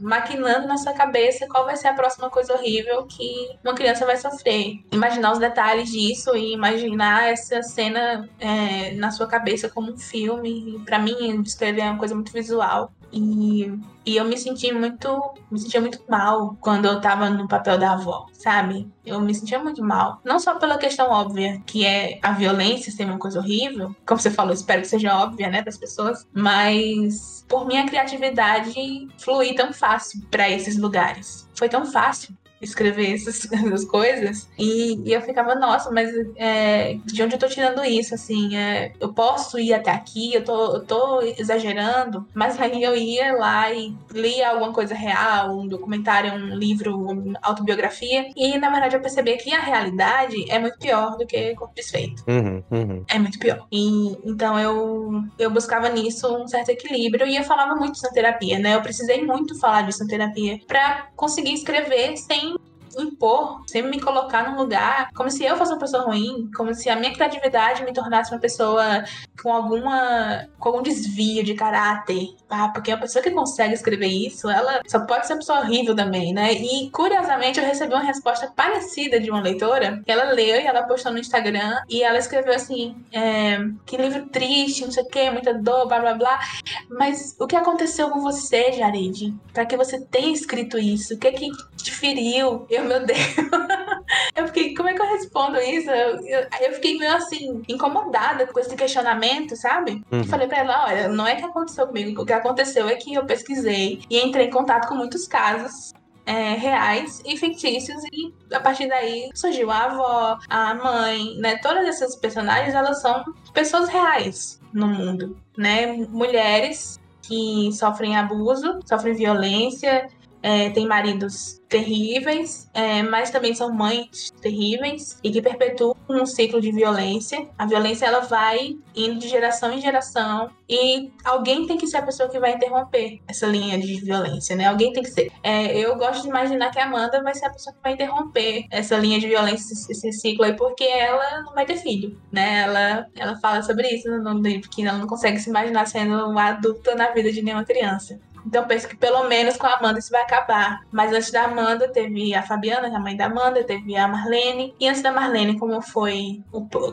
[0.00, 4.16] maquinando na sua cabeça qual vai ser a próxima coisa horrível que uma criança vai
[4.16, 4.78] sofrer.
[4.92, 10.80] Imaginar os detalhes disso e imaginar essa cena é, na sua cabeça como um filme.
[10.84, 12.92] Para mim, descrever é uma coisa muito visual.
[13.14, 13.72] E,
[14.04, 15.34] e eu me senti muito.
[15.50, 18.90] Me sentia muito mal quando eu tava no papel da avó, sabe?
[19.06, 20.20] Eu me sentia muito mal.
[20.24, 23.94] Não só pela questão óbvia, que é a violência ser uma coisa horrível.
[24.04, 26.26] Como você falou, espero que seja óbvia, né, para as pessoas.
[26.32, 28.74] Mas por minha criatividade
[29.18, 31.48] fluir tão fácil para esses lugares.
[31.54, 34.48] Foi tão fácil escrever essas, essas coisas.
[34.58, 38.14] E, e, eu ficava, nossa, mas é, de onde eu tô tirando isso?
[38.14, 42.96] Assim, é, eu posso ir até aqui, eu tô, eu tô exagerando, mas aí eu
[42.96, 48.70] ia lá e lia alguma coisa real, um documentário, um livro, uma autobiografia, e na
[48.70, 52.22] verdade eu percebi que a realidade é muito pior do que corpo desfeito.
[52.28, 53.04] Uhum, uhum.
[53.08, 53.66] É muito pior.
[53.70, 58.12] E então eu, eu buscava nisso um certo equilíbrio e eu falava muito isso na
[58.12, 58.74] terapia, né?
[58.74, 62.53] Eu precisei muito falar disso na terapia para conseguir escrever sem
[63.02, 66.88] impor, sempre me colocar num lugar como se eu fosse uma pessoa ruim, como se
[66.88, 69.04] a minha criatividade me tornasse uma pessoa
[69.42, 72.34] com alguma com algum desvio de caráter.
[72.48, 75.94] Ah, porque a pessoa que consegue escrever isso, ela só pode ser uma pessoa horrível
[75.94, 76.52] também, né?
[76.52, 80.84] E curiosamente eu recebi uma resposta parecida de uma leitora, que ela leu e ela
[80.84, 85.30] postou no Instagram e ela escreveu assim: é, que livro triste, não sei o que,
[85.30, 86.40] muita dor, blá blá blá.
[86.88, 89.34] Mas o que aconteceu com você, Jared?
[89.52, 91.14] Para que você tenha escrito isso?
[91.14, 92.66] O que é que te feriu?
[92.70, 93.18] Eu meu Deus.
[94.36, 95.90] eu fiquei, como é que eu respondo isso?
[95.90, 100.02] Eu, eu, eu, fiquei meio assim, incomodada com esse questionamento, sabe?
[100.10, 100.24] Uhum.
[100.24, 103.24] Falei pra ela: olha, não é que aconteceu comigo, o que aconteceu é que eu
[103.24, 105.92] pesquisei e entrei em contato com muitos casos
[106.26, 111.58] é, reais e fictícios e a partir daí surgiu a avó, a mãe, né?
[111.58, 115.92] Todas essas personagens elas são pessoas reais no mundo, né?
[116.08, 120.08] Mulheres que sofrem abuso, sofrem violência,
[120.44, 126.60] é, têm maridos terríveis, é, mas também são mães terríveis e que perpetuam um ciclo
[126.60, 127.48] de violência.
[127.56, 132.02] A violência ela vai indo de geração em geração e alguém tem que ser a
[132.02, 134.66] pessoa que vai interromper essa linha de violência, né?
[134.66, 135.32] Alguém tem que ser.
[135.42, 138.66] É, eu gosto de imaginar que a Amanda vai ser a pessoa que vai interromper
[138.70, 142.64] essa linha de violência, esse ciclo aí, porque ela não vai ter filho, né?
[142.64, 146.48] Ela, ela fala sobre isso no livro, que ela não consegue se imaginar sendo uma
[146.50, 148.20] adulta na vida de nenhuma criança.
[148.46, 150.80] Então penso que pelo menos com a Amanda isso vai acabar.
[150.90, 154.06] Mas antes da Amanda teve a Fabiana, que é a mãe da Amanda, teve a
[154.06, 154.74] Marlene.
[154.78, 156.42] E antes da Marlene, como foi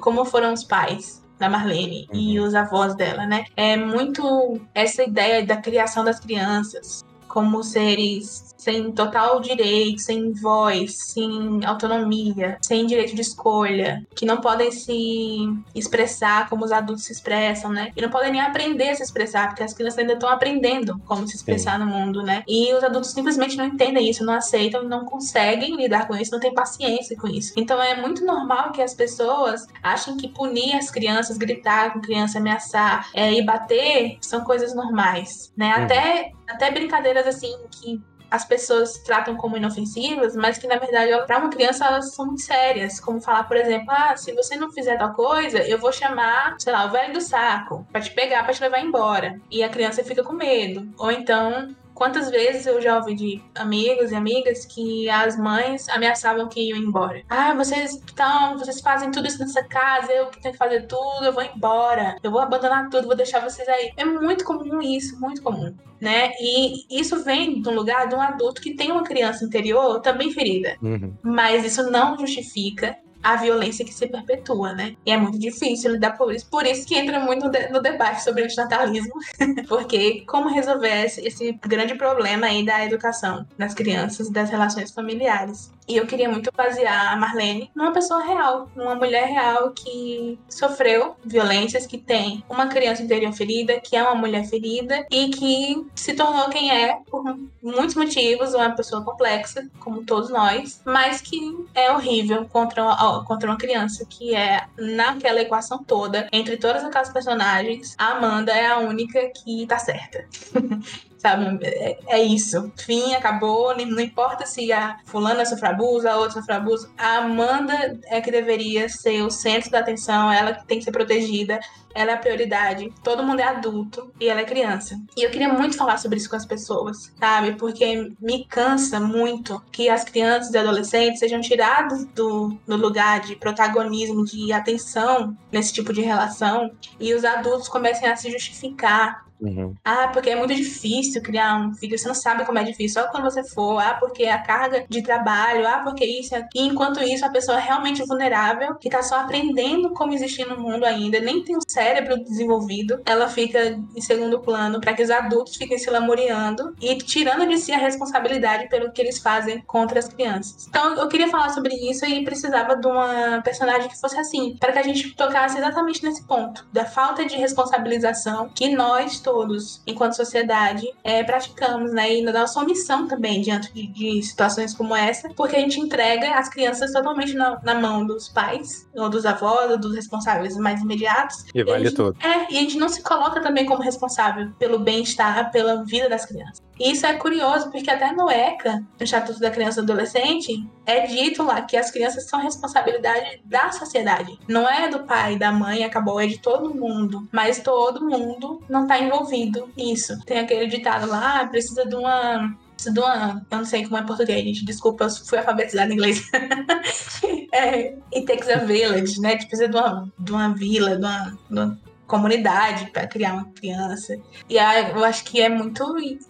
[0.02, 2.20] como foram os pais da Marlene uhum.
[2.20, 3.46] e os avós dela, né?
[3.58, 10.95] É muito essa ideia da criação das crianças como seres sem total direito, sem voz,
[10.95, 15.39] sem autonomia, sem direito de escolha, que não podem se
[15.74, 17.91] expressar como os adultos se expressam, né?
[17.97, 21.28] E não podem nem aprender a se expressar, porque as crianças ainda estão aprendendo como
[21.28, 21.86] se expressar Sim.
[21.86, 22.43] no mundo, né?
[22.47, 26.39] E os adultos simplesmente não entendem isso, não aceitam, não conseguem lidar com isso, não
[26.39, 27.54] têm paciência com isso.
[27.58, 32.38] Então é muito normal que as pessoas achem que punir as crianças, gritar com criança,
[32.38, 35.76] ameaçar é, e bater são coisas normais, né?
[35.78, 35.84] Uhum.
[35.84, 41.38] Até até brincadeiras assim que as pessoas tratam como inofensivas, mas que na verdade para
[41.38, 44.98] uma criança elas são muito sérias, como falar, por exemplo, ah, se você não fizer
[44.98, 48.54] tal coisa, eu vou chamar, sei lá, o velho do saco para te pegar, para
[48.54, 49.39] te levar embora.
[49.52, 50.88] E a criança fica com medo.
[50.98, 56.50] Ou então, Quantas vezes eu já ouvi de amigos e amigas que as mães ameaçavam
[56.50, 57.22] que iam embora.
[57.30, 61.24] Ah, vocês estão, vocês fazem tudo isso nessa casa, eu que tenho que fazer tudo,
[61.24, 63.92] eu vou embora, eu vou abandonar tudo, vou deixar vocês aí.
[63.96, 66.32] É muito comum isso, muito comum, né?
[66.40, 70.32] E isso vem de um lugar de um adulto que tem uma criança interior também
[70.32, 70.78] ferida.
[70.82, 71.14] Uhum.
[71.22, 74.96] Mas isso não justifica a violência que se perpetua, né?
[75.06, 76.48] E é muito difícil lidar com isso.
[76.50, 79.14] Por isso que entra muito no, de, no debate sobre o antinatalismo,
[79.68, 85.72] porque como resolver esse, grande problema aí da educação das crianças, das relações familiares.
[85.92, 91.18] E eu queria muito basear a Marlene numa pessoa real, numa mulher real que sofreu
[91.22, 96.14] violências, que tem uma criança interior ferida, que é uma mulher ferida e que se
[96.14, 97.26] tornou quem é por
[97.62, 101.38] muitos motivos, uma pessoa complexa, como todos nós, mas que
[101.76, 102.82] é horrível contra
[103.26, 108.68] contra uma criança, que é naquela equação toda, entre todas aquelas personagens, a Amanda é
[108.68, 110.26] a única que tá certa.
[111.22, 111.60] sabe?
[111.64, 112.72] É, é, isso.
[112.76, 113.76] Fim, acabou.
[113.78, 116.92] Não importa se a fulana sofre abuso, a outra sofre abuso.
[116.98, 120.92] A Amanda é que deveria ser o centro da atenção, ela que tem que ser
[120.92, 121.60] protegida,
[121.94, 122.92] ela é a prioridade.
[123.04, 125.00] Todo mundo é adulto e ela é criança.
[125.16, 127.54] E eu queria muito falar sobre isso com as pessoas, sabe?
[127.54, 133.36] Porque me cansa muito que as crianças e adolescentes sejam tirados do, do lugar de
[133.36, 139.74] protagonismo, de atenção nesse tipo de relação e os adultos comecem a se justificar Uhum.
[139.84, 143.10] Ah, porque é muito difícil criar um filho, você não sabe como é difícil, só
[143.10, 143.80] quando você for.
[143.80, 147.62] Ah, porque a carga de trabalho, ah, porque isso e enquanto isso, a pessoa é
[147.62, 152.24] realmente vulnerável, que tá só aprendendo como existir no mundo ainda, nem tem o cérebro
[152.24, 157.48] desenvolvido, ela fica em segundo plano para que os adultos fiquem se lamuriando e tirando
[157.48, 160.68] de si a responsabilidade pelo que eles fazem contra as crianças.
[160.70, 164.72] Então, eu queria falar sobre isso e precisava de uma personagem que fosse assim, para
[164.72, 169.82] que a gente tocasse exatamente nesse ponto da falta de responsabilização que nós todos todos,
[169.88, 172.15] enquanto sociedade, é, praticamos, né?
[172.15, 176.36] E na nossa omissão também diante de, de, situações como essa, porque a gente entrega
[176.36, 180.82] as crianças totalmente na, na mão dos pais, ou dos avós, ou dos responsáveis mais
[180.82, 181.46] imediatos.
[181.56, 182.17] E vale e tudo.
[182.22, 186.26] É, e a gente não se coloca também como responsável pelo bem-estar, pela vida das
[186.26, 186.62] crianças.
[186.82, 191.06] E isso é curioso, porque até no ECA, no Estatuto da Criança e Adolescente, é
[191.06, 194.39] dito lá que as crianças são responsabilidade da sociedade.
[194.48, 197.30] Não é do pai, da mãe, acabou, é de todo mundo.
[197.32, 200.20] Mas todo mundo não está envolvido nisso.
[200.26, 202.52] Tem aquele ditado lá, ah, precisa de uma
[202.84, 203.46] de uma.
[203.52, 204.65] Eu não sei como é português, gente.
[204.65, 206.28] Desculpa, eu fui alfabetizada em inglês.
[207.54, 209.36] é, it takes a village, né?
[209.36, 211.80] Que precisa de uma, de uma vila, de uma, de uma
[212.12, 214.17] comunidade para criar uma criança.
[214.50, 215.82] E aí, eu acho que é muito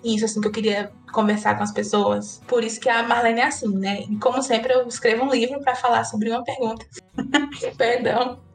[0.03, 2.39] isso assim que eu queria conversar com as pessoas.
[2.47, 4.03] Por isso que a Marlene é assim, né?
[4.07, 6.85] E como sempre eu escrevo um livro para falar sobre uma pergunta.
[7.77, 8.50] Perdão.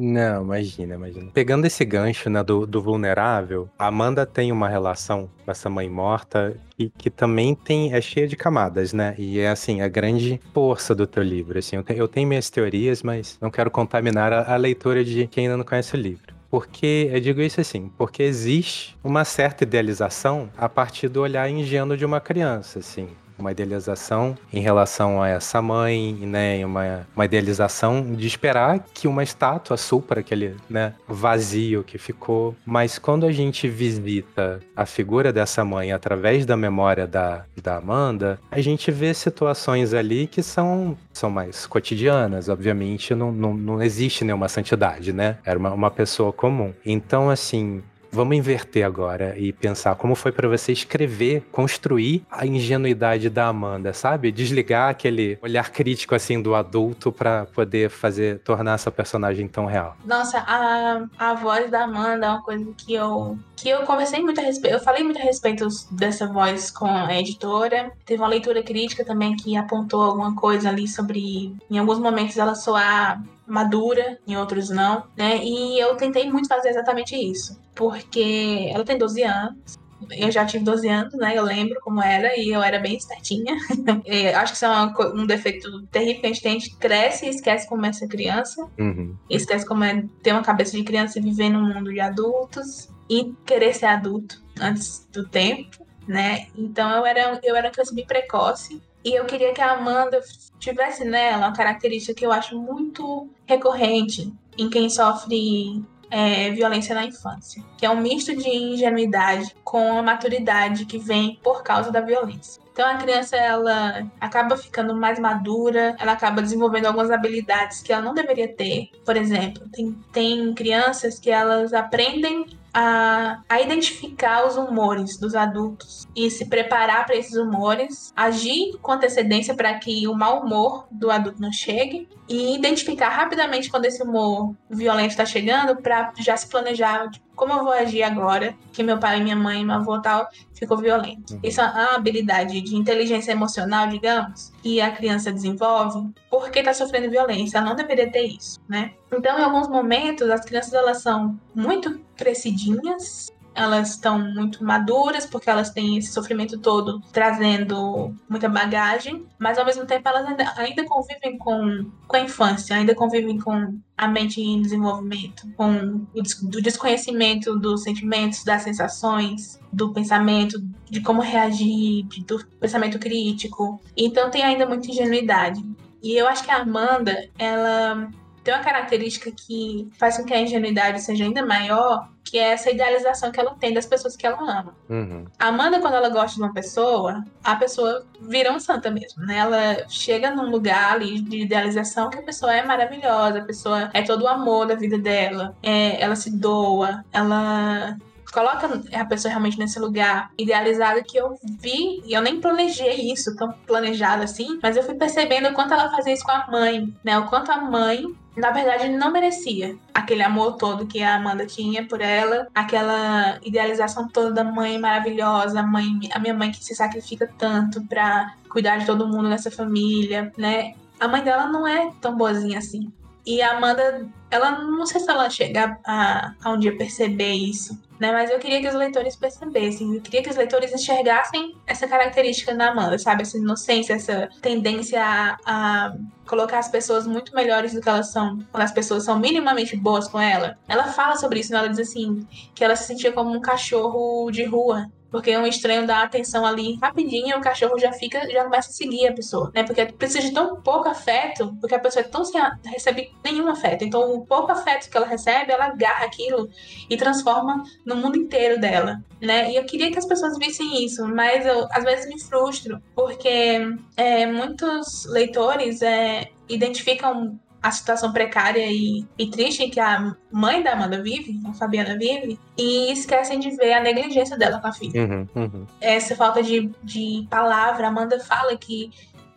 [0.00, 1.28] Não, imagina, imagina.
[1.34, 5.90] Pegando esse gancho né, do, do vulnerável, a Amanda tem uma relação com essa mãe
[5.90, 9.16] morta e que também tem é cheia de camadas, né?
[9.18, 11.58] E é assim, a grande força do teu livro.
[11.58, 15.26] Assim, eu, tenho, eu tenho minhas teorias, mas não quero contaminar a, a leitura de
[15.26, 16.32] quem ainda não conhece o livro.
[16.48, 21.96] Porque, eu digo isso assim, porque existe uma certa idealização a partir do olhar ingênuo
[21.96, 23.08] de uma criança, assim
[23.38, 26.64] uma idealização em relação a essa mãe, né?
[26.64, 32.56] Uma, uma idealização de esperar que uma estátua supra aquele né, vazio que ficou.
[32.64, 38.38] Mas quando a gente visita a figura dessa mãe através da memória da, da Amanda,
[38.50, 42.48] a gente vê situações ali que são, são mais cotidianas.
[42.48, 45.38] Obviamente, não, não, não existe nenhuma santidade, né?
[45.44, 46.72] Era uma, uma pessoa comum.
[46.84, 53.28] Então, assim, Vamos inverter agora e pensar como foi para você escrever, construir a ingenuidade
[53.28, 54.32] da Amanda, sabe?
[54.32, 59.96] Desligar aquele olhar crítico assim do adulto para poder fazer tornar essa personagem tão real.
[60.04, 64.40] Nossa, a, a voz da Amanda é uma coisa que eu que eu conversei muito
[64.40, 67.90] a respeito, eu falei muito a respeito dessa voz com a editora.
[68.06, 72.54] Teve uma leitura crítica também que apontou alguma coisa ali sobre em alguns momentos ela
[72.54, 75.38] soar madura, em outros não, né?
[75.42, 79.78] E eu tentei muito fazer exatamente isso, porque ela tem 12 anos.
[80.12, 81.36] Eu já tive 12 anos, né?
[81.36, 83.56] Eu lembro como era e eu era bem espertinha.
[84.36, 86.52] acho que isso é um defeito terrível que a gente tem.
[86.52, 88.68] A gente cresce e esquece como é ser criança.
[88.78, 89.16] Uhum.
[89.28, 92.88] Esquece como é ter uma cabeça de criança e viver num mundo de adultos.
[93.10, 96.46] E querer ser adulto antes do tempo, né?
[96.56, 98.80] Então eu era, eu era uma criança bem precoce.
[99.04, 100.20] E eu queria que a Amanda
[100.58, 107.04] tivesse nela uma característica que eu acho muito recorrente em quem sofre é, violência na
[107.04, 112.00] infância, que é um misto de ingenuidade com a maturidade que vem por causa da
[112.00, 112.60] violência.
[112.72, 118.02] Então a criança ela acaba ficando mais madura, ela acaba desenvolvendo algumas habilidades que ela
[118.02, 118.90] não deveria ter.
[119.04, 126.06] Por exemplo, tem, tem crianças que elas aprendem a, a identificar os humores dos adultos
[126.14, 131.10] e se preparar para esses humores, agir com antecedência para que o mau humor do
[131.10, 136.48] adulto não chegue e identificar rapidamente quando esse humor violento está chegando para já se
[136.48, 140.28] planejar tipo, como eu vou agir agora que meu pai, minha mãe, meu avô tal
[140.54, 141.34] ficou violento.
[141.34, 141.40] Uhum.
[141.42, 147.10] Isso é uma habilidade de inteligência emocional, digamos, que a criança desenvolve porque está sofrendo
[147.10, 147.58] violência.
[147.58, 148.92] Ela não deveria ter isso, né?
[149.12, 155.50] Então, em alguns momentos, as crianças elas são muito crescidinhas elas estão muito maduras, porque
[155.50, 160.84] elas têm esse sofrimento todo trazendo muita bagagem, mas ao mesmo tempo elas ainda, ainda
[160.84, 166.62] convivem com, com a infância, ainda convivem com a mente em desenvolvimento, com o do
[166.62, 173.80] desconhecimento dos sentimentos, das sensações, do pensamento, de como reagir, do pensamento crítico.
[173.96, 175.60] Então tem ainda muita ingenuidade.
[176.00, 178.08] E eu acho que a Amanda, ela
[178.48, 182.70] tem uma característica que faz com que a ingenuidade seja ainda maior, que é essa
[182.70, 184.74] idealização que ela tem das pessoas que ela ama.
[184.88, 185.26] Uhum.
[185.38, 189.36] A Amanda, quando ela gosta de uma pessoa, a pessoa vira uma santa mesmo, né?
[189.36, 194.00] Ela chega num lugar ali de idealização que a pessoa é maravilhosa, a pessoa é
[194.00, 197.98] todo o amor da vida dela, é, ela se doa, ela
[198.32, 203.34] coloca a pessoa realmente nesse lugar idealizado que eu vi, e eu nem planejei isso
[203.36, 206.92] tão planejado assim, mas eu fui percebendo o quanto ela fazia isso com a mãe,
[207.02, 207.18] né?
[207.18, 208.04] O quanto a mãe
[208.38, 214.08] na verdade, não merecia aquele amor todo que a Amanda tinha por ela, aquela idealização
[214.08, 218.78] toda da mãe maravilhosa, a mãe, a minha mãe que se sacrifica tanto pra cuidar
[218.78, 220.74] de todo mundo nessa família, né?
[221.00, 222.92] A mãe dela não é tão boazinha assim.
[223.28, 227.78] E a Amanda, ela não sei se ela chega a, a um dia perceber isso,
[228.00, 228.10] né?
[228.10, 232.54] Mas eu queria que os leitores percebessem, eu queria que os leitores enxergassem essa característica
[232.54, 233.20] na Amanda, sabe?
[233.20, 235.94] Essa inocência, essa tendência a, a
[236.26, 240.08] colocar as pessoas muito melhores do que elas são, quando as pessoas são minimamente boas
[240.08, 240.56] com ela.
[240.66, 241.58] Ela fala sobre isso, né?
[241.58, 245.86] ela diz assim, que ela se sentia como um cachorro de rua, porque um estranho
[245.86, 249.62] dá atenção ali rapidinho, o cachorro já fica, já começa a seguir a pessoa, né?
[249.62, 253.84] Porque precisa de tão pouco afeto, porque a pessoa é tão sem recebe nenhum afeto.
[253.84, 256.48] Então, o pouco afeto que ela recebe, ela agarra aquilo
[256.88, 259.50] e transforma no mundo inteiro dela, né?
[259.50, 263.60] E eu queria que as pessoas vissem isso, mas eu às vezes me frustro, porque
[263.96, 270.72] é, muitos leitores é, identificam a situação precária e, e, triste que a mãe da
[270.72, 275.02] Amanda vive, a Fabiana vive, e esquecem de ver a negligência dela com a filha.
[275.02, 275.66] Uhum, uhum.
[275.80, 277.86] Essa falta de, de palavra.
[277.86, 278.90] A Amanda fala que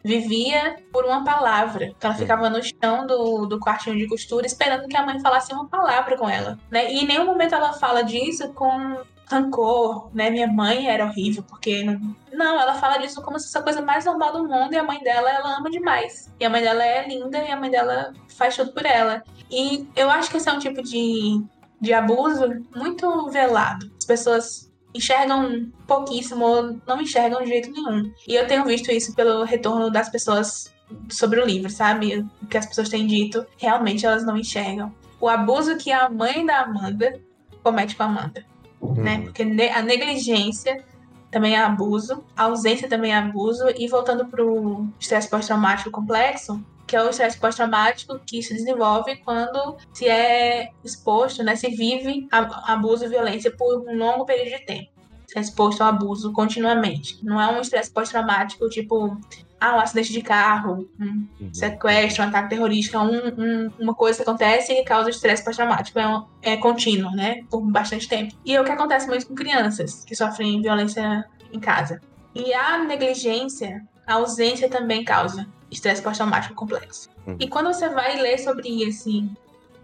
[0.03, 1.93] vivia por uma palavra.
[1.97, 5.53] Então ela ficava no chão do, do quartinho de costura esperando que a mãe falasse
[5.53, 6.57] uma palavra com ela.
[6.69, 6.91] Né?
[6.91, 8.97] E em nenhum momento ela fala disso com
[9.31, 10.29] rancor, né?
[10.29, 12.15] Minha mãe era horrível, porque não...
[12.31, 14.83] não, ela fala disso como se fosse a coisa mais normal do mundo e a
[14.83, 16.31] mãe dela ela ama demais.
[16.39, 19.23] E a mãe dela é linda e a mãe dela faz tudo por ela.
[19.49, 21.43] E eu acho que esse é um tipo de,
[21.79, 23.91] de abuso muito velado.
[23.97, 28.11] As pessoas enxergam pouquíssimo ou não enxergam de jeito nenhum.
[28.27, 30.73] E eu tenho visto isso pelo retorno das pessoas
[31.09, 32.25] sobre o livro, sabe?
[32.41, 34.93] O que as pessoas têm dito, realmente elas não enxergam.
[35.19, 37.19] O abuso que a mãe da Amanda
[37.63, 38.50] comete com a Amanda
[38.81, 38.93] uhum.
[38.95, 39.21] né?
[39.21, 40.83] Porque a negligência
[41.29, 46.63] também é abuso, a ausência também é abuso, e voltando para o estresse pós-traumático complexo,
[46.85, 52.27] que é o estresse pós-traumático que se desenvolve quando se é exposto, né, se vive
[52.31, 54.91] abuso e violência por um longo período de tempo.
[55.25, 57.17] Se é exposto ao abuso continuamente.
[57.23, 59.17] Não é um estresse pós-traumático tipo
[59.61, 61.53] ah, um acidente de carro, um uhum.
[61.53, 65.99] sequestro, um ataque terrorista, um, um, uma coisa que acontece e causa estresse pós-traumático.
[65.99, 67.43] É, um, é contínuo, né?
[67.47, 68.33] Por bastante tempo.
[68.43, 72.01] E é o que acontece muito com crianças que sofrem violência em casa.
[72.33, 77.07] E a negligência, a ausência também causa estresse pós-traumático complexo.
[77.27, 77.37] Uhum.
[77.39, 79.29] E quando você vai ler sobre esse,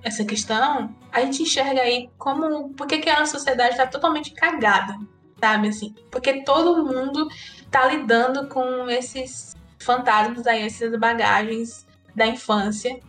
[0.02, 2.70] essa questão, a gente enxerga aí como.
[2.70, 4.98] Por que, que a sociedade está totalmente cagada,
[5.40, 5.68] sabe?
[5.68, 7.28] Assim, porque todo mundo
[7.70, 13.00] tá lidando com esses fantasmas aí, essas bagagens da infância.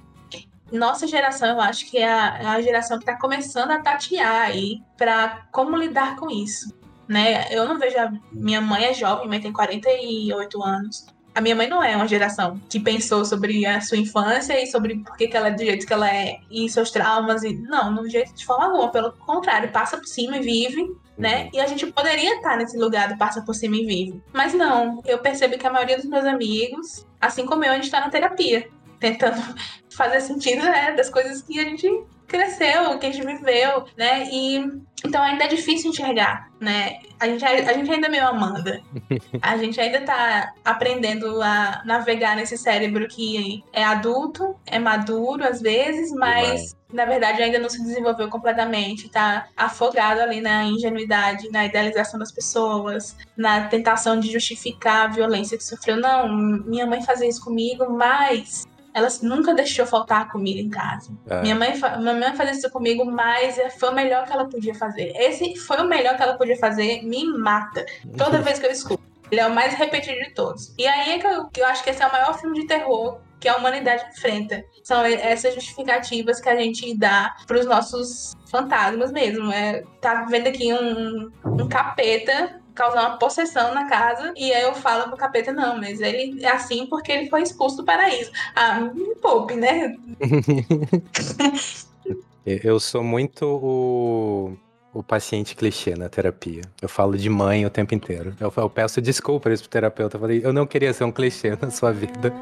[0.71, 4.43] Nossa geração, eu acho que é a, é a geração que está começando a tatear
[4.43, 6.77] aí para como lidar com isso.
[7.09, 7.51] Né?
[7.51, 7.99] Eu não vejo.
[7.99, 8.13] A...
[8.31, 11.07] Minha mãe é jovem, mãe tem 48 anos.
[11.39, 14.97] A minha mãe não é uma geração que pensou sobre a sua infância e sobre
[15.05, 17.45] por que, que ela é do jeito que ela é e seus traumas.
[17.45, 18.91] e Não, no jeito de forma alguma.
[18.91, 21.45] Pelo contrário, passa por cima e vive né?
[21.45, 21.51] Uhum.
[21.55, 24.23] E a gente poderia estar nesse lugar do passa por cima e vive.
[24.33, 27.85] Mas não, eu percebo que a maioria dos meus amigos, assim como eu, a gente
[27.85, 28.69] está na terapia,
[28.99, 29.41] tentando
[29.91, 31.89] fazer sentido né, das coisas que a gente
[32.29, 34.29] cresceu, que a gente viveu, né?
[34.31, 34.65] E
[35.05, 36.99] então ainda é difícil enxergar, né?
[37.19, 38.81] A gente, a, gente ainda é meio Amanda.
[39.43, 45.61] A gente ainda tá aprendendo a navegar nesse cérebro que é adulto, é maduro às
[45.61, 51.67] vezes, mas na verdade ainda não se desenvolveu completamente, tá afogado ali na ingenuidade, na
[51.67, 55.97] idealização das pessoas, na tentação de justificar a violência que sofreu.
[55.97, 58.67] Não, minha mãe fazia isso comigo, mas
[58.99, 61.11] ela nunca deixou faltar comida em casa.
[61.29, 61.41] É.
[61.43, 64.75] Minha, mãe, minha mãe fazia isso comigo, mas é, foi o melhor que ela podia
[64.75, 65.13] fazer.
[65.17, 67.85] Esse foi o melhor que ela podia fazer, me mata.
[68.17, 69.03] Toda vez que eu escuto.
[69.31, 70.75] Ele é o mais repetido de todos.
[70.79, 72.67] E aí é que eu, que eu acho que esse é o maior filme de
[72.67, 74.65] terror que a humanidade enfrenta.
[74.83, 79.53] São essas justificativas que a gente dá para os nossos fantasmas mesmo.
[79.53, 84.33] É, tá vendo aqui um, um capeta causar uma possessão na casa.
[84.37, 87.79] E aí eu falo pro capeta, não, mas ele é assim porque ele foi expulso
[87.79, 88.31] do paraíso.
[88.55, 89.97] Ah, me poupe, né?
[92.47, 94.57] eu sou muito o,
[94.95, 96.63] o paciente clichê na terapia.
[96.81, 98.35] Eu falo de mãe o tempo inteiro.
[98.39, 100.17] Eu, eu peço desculpas pro terapeuta.
[100.17, 102.33] Eu falei, eu não queria ser um clichê na sua vida.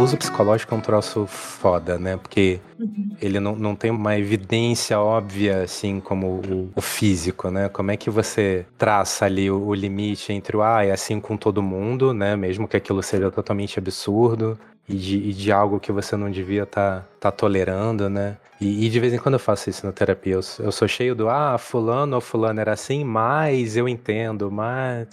[0.00, 2.16] Abuso psicológico é um troço foda, né?
[2.16, 3.10] Porque uhum.
[3.20, 7.68] ele não, não tem uma evidência óbvia, assim, como o, o, físico, né?
[7.68, 11.36] Como é que você traça ali o, o limite entre o, ah, é assim com
[11.36, 12.34] todo mundo, né?
[12.34, 14.58] Mesmo que aquilo seja totalmente absurdo,
[14.90, 18.36] e de, e de algo que você não devia estar tá, tá tolerando, né?
[18.60, 20.34] E, e, de vez em quando eu faço isso na terapia.
[20.34, 25.08] Eu, eu, sou cheio do, ah, fulano ou fulano era assim, mas eu entendo, mas...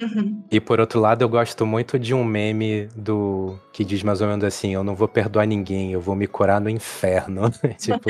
[0.00, 0.44] Uhum.
[0.50, 4.28] E por outro lado, eu gosto muito de um meme do que diz mais ou
[4.28, 7.50] menos assim, eu não vou perdoar ninguém, eu vou me curar no inferno.
[7.78, 8.08] tipo...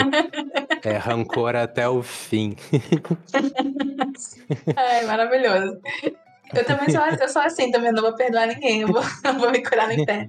[0.83, 2.55] É rancor até o fim.
[4.77, 5.81] Ai, maravilhoso.
[6.55, 9.51] Eu também sou, eu sou assim também, não vou perdoar ninguém, eu vou, eu vou
[9.51, 10.29] me curar no inferno.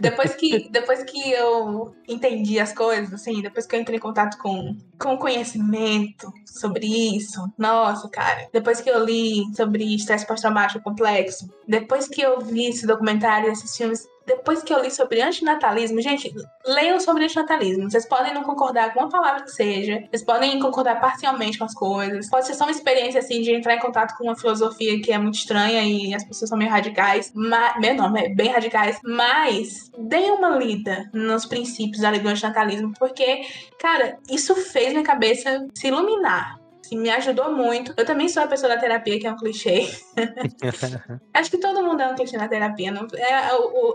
[0.00, 4.38] Depois que, depois que eu entendi as coisas, assim, depois que eu entrei em contato
[4.38, 6.86] com, com conhecimento sobre
[7.16, 8.48] isso, nossa, cara.
[8.52, 13.76] Depois que eu li sobre estresse pós-traumático complexo, depois que eu vi esse documentário esses
[13.76, 16.32] filmes, depois que eu li sobre antinatalismo, gente,
[16.66, 17.90] leiam sobre antinatalismo.
[17.90, 21.74] Vocês podem não concordar com uma palavra que seja, vocês podem concordar parcialmente com as
[21.74, 22.28] coisas.
[22.30, 25.18] Pode ser só uma experiência assim de entrar em contato com uma filosofia que é
[25.18, 29.90] muito estranha e as pessoas são meio radicais, mas, meu nome é bem radicais, mas
[29.98, 33.42] deem uma lida nos princípios ali do antinatalismo, porque,
[33.78, 36.61] cara, isso fez minha cabeça se iluminar
[36.92, 37.94] que me ajudou muito.
[37.96, 39.88] Eu também sou a pessoa da terapia, que é um clichê.
[41.32, 42.92] Acho que todo mundo é um clichê na terapia.
[42.92, 43.06] Não?
[43.16, 43.94] É, o, o,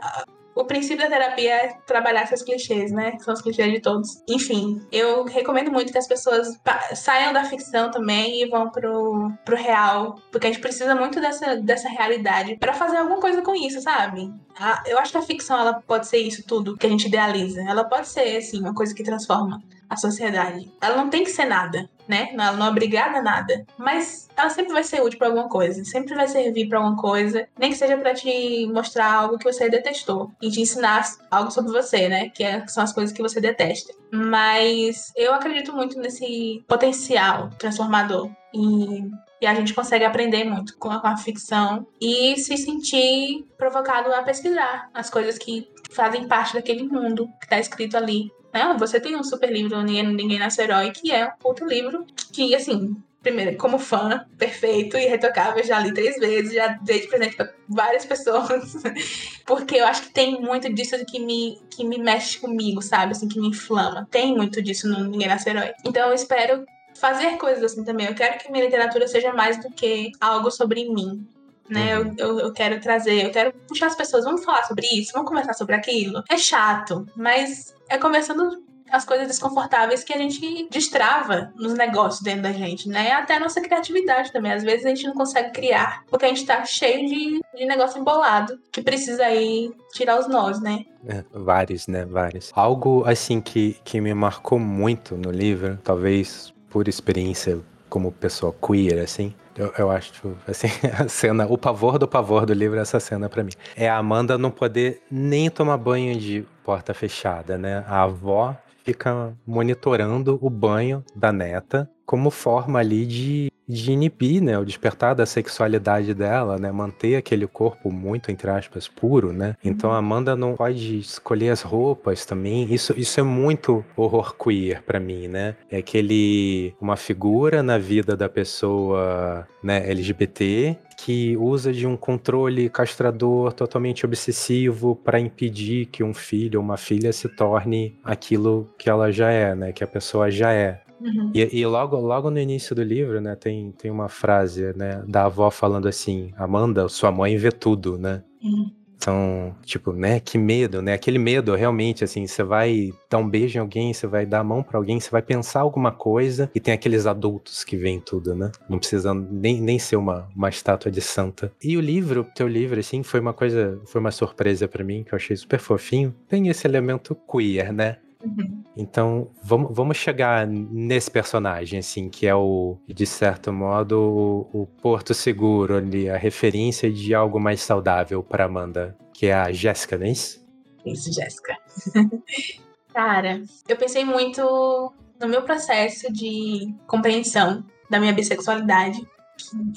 [0.55, 3.15] o princípio da terapia é trabalhar seus clichês, né?
[3.19, 4.23] São os clichês de todos.
[4.27, 6.59] Enfim, eu recomendo muito que as pessoas
[6.95, 10.15] saiam da ficção também e vão pro, pro real.
[10.31, 14.33] Porque a gente precisa muito dessa, dessa realidade para fazer alguma coisa com isso, sabe?
[14.59, 17.61] A, eu acho que a ficção ela pode ser isso tudo que a gente idealiza.
[17.61, 20.71] Ela pode ser, assim, uma coisa que transforma a sociedade.
[20.81, 22.29] Ela não tem que ser nada, né?
[22.33, 23.65] Ela não é obrigada a nada.
[23.77, 25.83] Mas ela sempre vai ser útil para alguma coisa.
[25.83, 27.47] Sempre vai servir para alguma coisa.
[27.57, 30.31] Nem que seja para te mostrar algo que você detestou.
[30.41, 32.29] E te ensinar algo sobre você, né?
[32.29, 33.93] Que, é, são as coisas que você detesta.
[34.11, 38.29] Mas eu acredito muito nesse potencial transformador.
[38.53, 39.09] E
[39.39, 44.11] e a gente consegue aprender muito com a, com a, ficção e se sentir provocado
[44.11, 48.31] a pesquisar as coisas que fazem parte daquele mundo que está escrito ali.
[48.53, 52.55] Não, você tem um super livro Ninguém, Ninguém Nasce Herói, que é outro livro que,
[52.55, 57.35] assim, primeiro, como fã, perfeito e retocável, já li três vezes, já dei de presente
[57.35, 58.73] para várias pessoas,
[59.45, 63.11] porque eu acho que tem muito disso que me, que me mexe comigo, sabe?
[63.11, 64.07] Assim, que me inflama.
[64.09, 65.73] Tem muito disso no Ninguém Nasce Herói.
[65.83, 68.07] Então eu espero fazer coisas assim também.
[68.07, 71.27] Eu quero que minha literatura seja mais do que algo sobre mim
[71.69, 71.99] né?
[71.99, 72.15] Uhum.
[72.17, 75.27] Eu, eu, eu, quero trazer, eu quero puxar as pessoas, vamos falar sobre isso, vamos
[75.27, 76.23] conversar sobre aquilo.
[76.29, 82.43] É chato, mas é conversando as coisas desconfortáveis que a gente destrava nos negócios dentro
[82.43, 83.11] da gente, né?
[83.11, 84.51] Até a nossa criatividade também.
[84.51, 87.99] Às vezes a gente não consegue criar, porque a gente tá cheio de, de negócio
[87.99, 90.85] embolado que precisa aí tirar os nós, né?
[91.07, 92.05] É, vários, né?
[92.05, 92.51] Vários.
[92.55, 97.59] Algo assim que, que me marcou muito no livro, talvez por experiência
[97.89, 100.11] como pessoa queer, assim, eu, eu acho,
[100.47, 100.67] assim,
[100.99, 103.51] a cena, o pavor do pavor do livro é essa cena para mim.
[103.75, 107.85] É a Amanda não poder nem tomar banho de porta fechada, né?
[107.87, 108.53] A avó
[108.83, 115.13] fica monitorando o banho da neta como forma ali de de inibir, né, o despertar
[115.13, 119.57] da sexualidade dela, né, manter aquele corpo muito entre aspas puro, né?
[119.61, 119.99] Então a uhum.
[119.99, 122.73] Amanda não pode escolher as roupas também.
[122.73, 125.55] Isso isso é muito horror queer para mim, né?
[125.69, 132.69] É aquele uma figura na vida da pessoa, né, LGBT que usa de um controle
[132.69, 138.89] castrador totalmente obsessivo para impedir que um filho ou uma filha se torne aquilo que
[138.89, 139.71] ela já é, né?
[139.71, 140.81] Que a pessoa já é.
[140.99, 141.31] Uhum.
[141.33, 145.25] E, e, logo, logo no início do livro, né, tem, tem uma frase, né, da
[145.25, 148.23] avó falando assim, Amanda, sua mãe vê tudo, né?
[148.43, 148.71] Uhum.
[148.97, 150.93] Então, tipo, né, que medo, né?
[150.93, 154.43] Aquele medo, realmente, assim, você vai dar um beijo em alguém, você vai dar a
[154.43, 158.35] mão para alguém, você vai pensar alguma coisa e tem aqueles adultos que veem tudo,
[158.35, 158.51] né?
[158.67, 161.51] Não precisa nem, nem ser uma, uma estátua de santa.
[161.63, 165.13] E o livro, teu livro, assim, foi uma coisa, foi uma surpresa para mim, que
[165.13, 166.13] eu achei super fofinho.
[166.27, 167.97] Tem esse elemento queer, né?
[168.27, 168.63] Uhum.
[168.75, 174.67] Então, vamos, vamos chegar nesse personagem, assim, que é o, de certo modo, o, o
[174.67, 179.97] porto seguro ali, a referência de algo mais saudável para Amanda, que é a Jéssica,
[179.97, 180.45] não é isso?
[180.85, 181.57] Isso, Jéssica.
[182.93, 189.05] Cara, eu pensei muito no meu processo de compreensão da minha bissexualidade.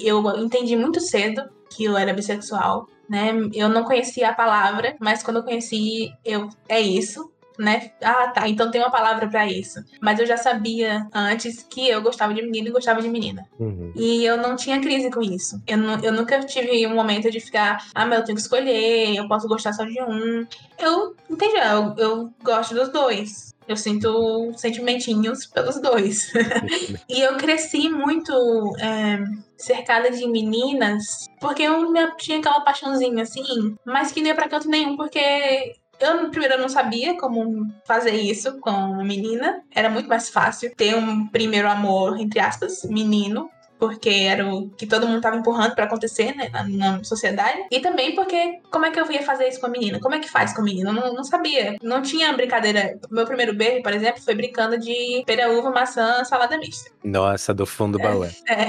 [0.01, 3.33] Eu entendi muito cedo que eu era bissexual, né?
[3.55, 7.31] Eu não conhecia a palavra, mas quando eu conheci, eu é isso
[7.61, 7.93] né?
[8.03, 9.85] Ah, tá, então tem uma palavra para isso.
[10.01, 13.47] Mas eu já sabia antes que eu gostava de menino e gostava de menina.
[13.59, 13.93] Uhum.
[13.95, 15.63] E eu não tinha crise com isso.
[15.67, 19.29] Eu, eu nunca tive um momento de ficar, ah, mas eu tenho que escolher, eu
[19.29, 20.47] posso gostar só de um.
[20.79, 23.51] Eu entendi, eu, eu gosto dos dois.
[23.69, 26.33] Eu sinto sentimentinhos pelos dois.
[27.09, 28.33] e eu cresci muito
[28.81, 29.23] é,
[29.57, 34.69] cercada de meninas, porque eu tinha aquela paixãozinha assim, mas que não ia pra canto
[34.69, 39.63] nenhum, porque eu, primeiro, não sabia como fazer isso com a menina.
[39.75, 43.51] Era muito mais fácil ter um primeiro amor, entre aspas, menino.
[43.81, 47.65] Porque era o que todo mundo tava empurrando para acontecer, né, na, na, sociedade.
[47.71, 49.99] E também porque como é que eu ia fazer isso com a menina?
[49.99, 50.91] Como é que faz com a menina?
[50.91, 51.77] Eu não, não sabia.
[51.83, 52.99] Não tinha brincadeira.
[53.11, 56.91] Meu primeiro beijo, por exemplo, foi brincando de pera, uva, maçã, salada mista.
[57.03, 58.25] Nossa, do fundo do.
[58.25, 58.29] É.
[58.49, 58.67] é.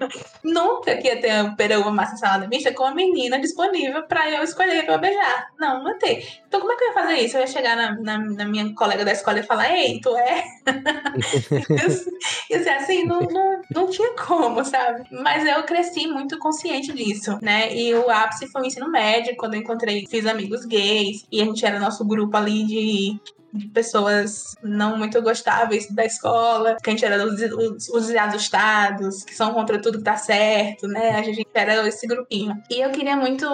[0.42, 4.42] Nunca que ia ter pera, uva, maçã, salada mista com a menina disponível para eu
[4.42, 5.48] escolher pra eu beijar.
[5.58, 6.26] Não, não ter.
[6.48, 7.36] Então como é que eu ia fazer isso?
[7.36, 10.44] Eu ia chegar na, na, na minha colega da escola e falar, ei, tu é?
[12.50, 15.04] e assim, não, não, não tinha como, sabe?
[15.10, 17.74] Mas eu cresci muito consciente disso, né?
[17.74, 21.44] E o ápice foi o ensino médio, quando eu encontrei, fiz amigos gays, e a
[21.44, 23.20] gente era nosso grupo ali de
[23.54, 29.22] de pessoas não muito gostáveis da escola, que a gente era os, os, os ajustados,
[29.22, 31.10] que são contra tudo que tá certo, né?
[31.10, 32.54] A gente era esse grupinho.
[32.68, 33.46] E eu queria muito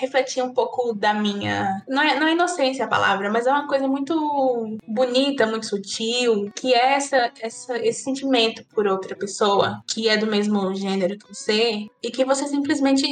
[0.00, 1.82] refletir um pouco da minha.
[1.88, 6.50] Não é, não é inocência a palavra, mas é uma coisa muito bonita, muito sutil,
[6.54, 11.28] que é essa, essa, esse sentimento por outra pessoa que é do mesmo gênero que
[11.28, 13.06] você e que você simplesmente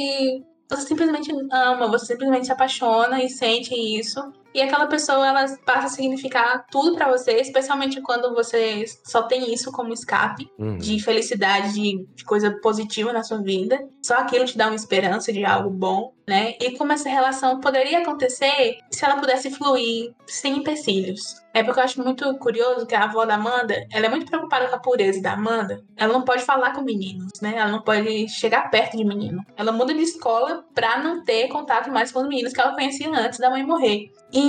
[0.69, 4.19] você simplesmente ama, você simplesmente se apaixona e sente isso.
[4.53, 9.53] E aquela pessoa, ela passa a significar tudo para você, especialmente quando você só tem
[9.53, 10.77] isso como escape uhum.
[10.77, 13.79] de felicidade, de, de, coisa positiva na sua vida.
[14.01, 16.55] Só aquilo te dá uma esperança de algo bom, né?
[16.59, 21.41] E como essa relação poderia acontecer se ela pudesse fluir sem empecilhos.
[21.53, 24.67] É porque eu acho muito curioso que a avó da Amanda, ela é muito preocupada
[24.67, 25.83] com a pureza da Amanda.
[25.95, 27.53] Ela não pode falar com meninos, né?
[27.55, 29.45] Ela não pode chegar perto de menino.
[29.55, 33.07] Ela muda de escola pra não ter contato mais com os meninos que ela conhecia
[33.09, 34.11] antes da mãe morrer.
[34.31, 34.42] E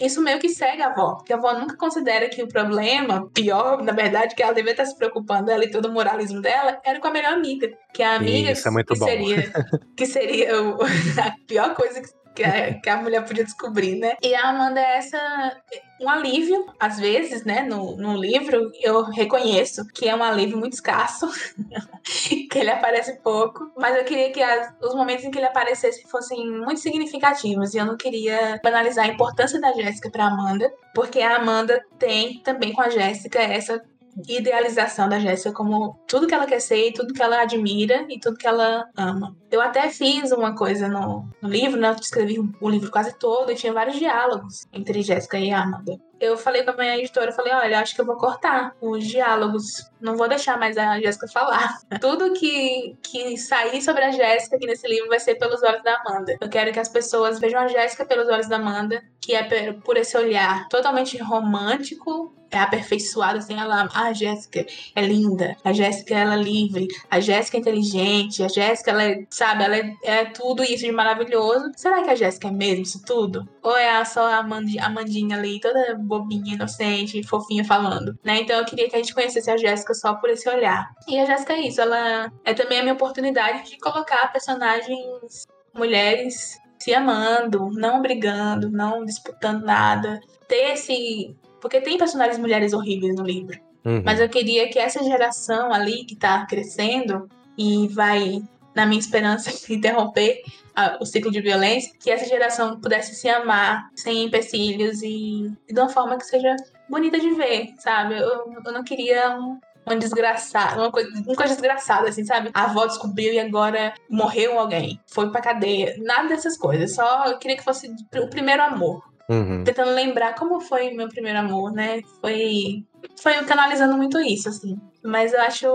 [0.00, 3.82] isso meio que segue a avó, porque a avó nunca considera que o problema, pior,
[3.82, 7.00] na verdade, que ela devia estar se preocupando, ela e todo o moralismo dela, era
[7.00, 7.68] com a melhor amiga.
[7.92, 9.06] Que a amiga isso é que, bom.
[9.06, 9.52] seria,
[9.96, 10.78] que seria o,
[11.20, 12.08] a pior coisa que
[12.38, 14.16] que a, que a mulher podia descobrir, né?
[14.22, 15.56] E a Amanda é essa
[16.00, 20.74] um alívio, às vezes, né, no, no livro, eu reconheço que é um alívio muito
[20.74, 21.28] escasso,
[22.48, 26.08] que ele aparece pouco, mas eu queria que as, os momentos em que ele aparecesse
[26.08, 31.20] fossem muito significativos, e eu não queria banalizar a importância da Jéssica para Amanda, porque
[31.20, 33.82] a Amanda tem também com a Jéssica essa
[34.28, 38.38] idealização da Jéssica como tudo que ela quer ser, tudo que ela admira e tudo
[38.38, 39.36] que ela ama.
[39.50, 41.88] Eu até fiz uma coisa no, no livro, né?
[41.88, 45.98] Eu escrevi o livro quase todo e tinha vários diálogos entre Jéssica e Amanda.
[46.20, 49.88] Eu falei com a minha editora, falei, olha, acho que eu vou cortar os diálogos.
[50.00, 51.78] Não vou deixar mais a Jéssica falar.
[52.00, 55.94] Tudo que, que sair sobre a Jéssica aqui nesse livro vai ser pelos olhos da
[55.94, 56.36] Amanda.
[56.40, 59.96] Eu quero que as pessoas vejam a Jéssica pelos olhos da Amanda, que é por
[59.96, 66.14] esse olhar totalmente romântico, é aperfeiçoada, assim, ela, ah, a Jéssica é linda, a Jéssica
[66.14, 70.24] ela é livre, a Jéssica é inteligente, a Jéssica ela é, sabe, ela é, é,
[70.24, 71.70] tudo isso de maravilhoso.
[71.76, 73.48] Será que a Jéssica é mesmo isso tudo?
[73.62, 78.40] Ou é só a Amandinha, Amandinha ali, toda bobinha, inocente, fofinha falando, né?
[78.40, 80.88] Então eu queria que a gente conhecesse a Jéssica só por esse olhar.
[81.06, 86.58] E a Jéssica é isso, ela é também a minha oportunidade de colocar personagens mulheres
[86.78, 93.24] se amando, não brigando, não disputando nada, ter esse porque tem personagens mulheres horríveis no
[93.24, 93.58] livro.
[93.84, 94.02] Uhum.
[94.04, 98.42] Mas eu queria que essa geração ali que tá crescendo e vai,
[98.74, 100.42] na minha esperança, interromper
[100.74, 105.74] a, o ciclo de violência, que essa geração pudesse se amar sem empecilhos e, e
[105.74, 106.54] de uma forma que seja
[106.88, 108.18] bonita de ver, sabe?
[108.18, 112.50] Eu, eu não queria um, uma desgraçada, uma coisa, uma coisa desgraçada, assim, sabe?
[112.54, 115.96] A avó descobriu e agora morreu alguém, foi pra cadeia.
[115.98, 116.94] Nada dessas coisas.
[116.94, 119.02] Só eu queria que fosse o primeiro amor.
[119.28, 119.62] Uhum.
[119.62, 122.00] Tentando lembrar como foi meu primeiro amor, né?
[122.20, 122.84] Foi.
[123.20, 124.80] Foi canalizando muito isso, assim.
[125.04, 125.66] Mas eu acho.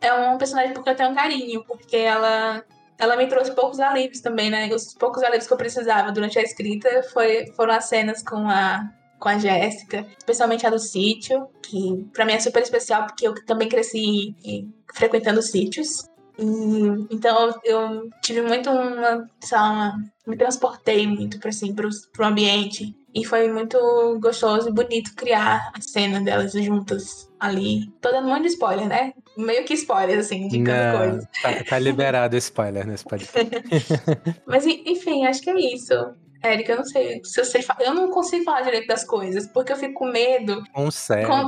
[0.00, 2.64] É um personagem porque eu tenho um carinho, porque ela.
[2.96, 4.72] Ela me trouxe poucos alívios também, né?
[4.72, 8.88] Os poucos alívios que eu precisava durante a escrita foi, foram as cenas com a,
[9.18, 13.34] com a Jéssica, especialmente a do sítio, que para mim é super especial porque eu
[13.46, 14.36] também cresci
[14.94, 16.08] frequentando sítios.
[16.38, 22.96] E, então eu tive muito uma, uma me transportei muito para assim, pro, pro ambiente.
[23.14, 23.78] E foi muito
[24.20, 27.86] gostoso e bonito criar a cena delas juntas ali.
[28.00, 29.12] Tô dando um monte de spoiler, né?
[29.36, 31.28] Meio que spoiler, assim, de cada coisa.
[31.40, 33.48] Tá, tá liberado spoiler nesse podcast.
[34.46, 35.94] Mas enfim, acho que é isso.
[36.42, 39.72] Érica, eu não sei se eu sei Eu não consigo falar direito das coisas, porque
[39.72, 40.62] eu fico com medo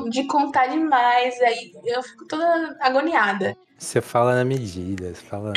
[0.09, 1.39] de contar demais.
[1.41, 3.57] Aí eu fico toda agoniada.
[3.79, 5.53] Você fala na medida, você fala.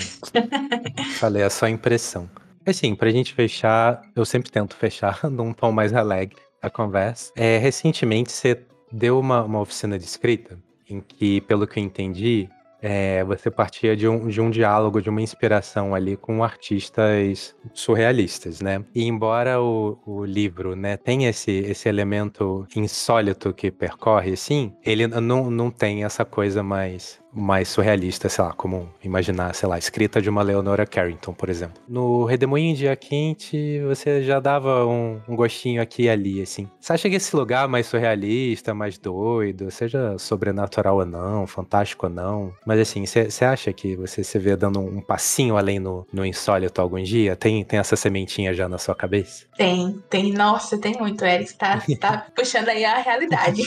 [1.19, 2.29] Falei a sua impressão.
[2.65, 7.31] Assim, pra gente fechar, eu sempre tento fechar num tom mais alegre a conversa.
[7.35, 8.61] É, recentemente você
[8.91, 10.59] deu uma, uma oficina de escrita,
[10.89, 12.49] em que, pelo que eu entendi,
[12.81, 18.61] é, você partia de um, de um diálogo, de uma inspiração ali com artistas surrealistas,
[18.61, 18.83] né?
[18.95, 25.07] E embora o, o livro né, tenha esse, esse elemento insólito que percorre, assim, ele
[25.07, 30.21] não, não tem essa coisa mais mais surrealista, sei lá, como imaginar, sei lá, escrita
[30.21, 31.81] de uma Leonora Carrington, por exemplo.
[31.87, 36.69] No Redemoinho Dia Quente, você já dava um, um, gostinho aqui e ali, assim.
[36.79, 42.11] Você acha que esse lugar mais surrealista, mais doido, seja sobrenatural ou não, fantástico ou
[42.11, 46.25] não, mas assim, você acha que você se vê dando um passinho além no, no
[46.25, 47.35] insólito algum dia?
[47.35, 49.45] Tem, tem essa sementinha já na sua cabeça?
[49.55, 50.33] Tem, tem.
[50.33, 51.53] Nossa, tem muito, Eric.
[51.55, 53.63] Tá, tá puxando aí a realidade.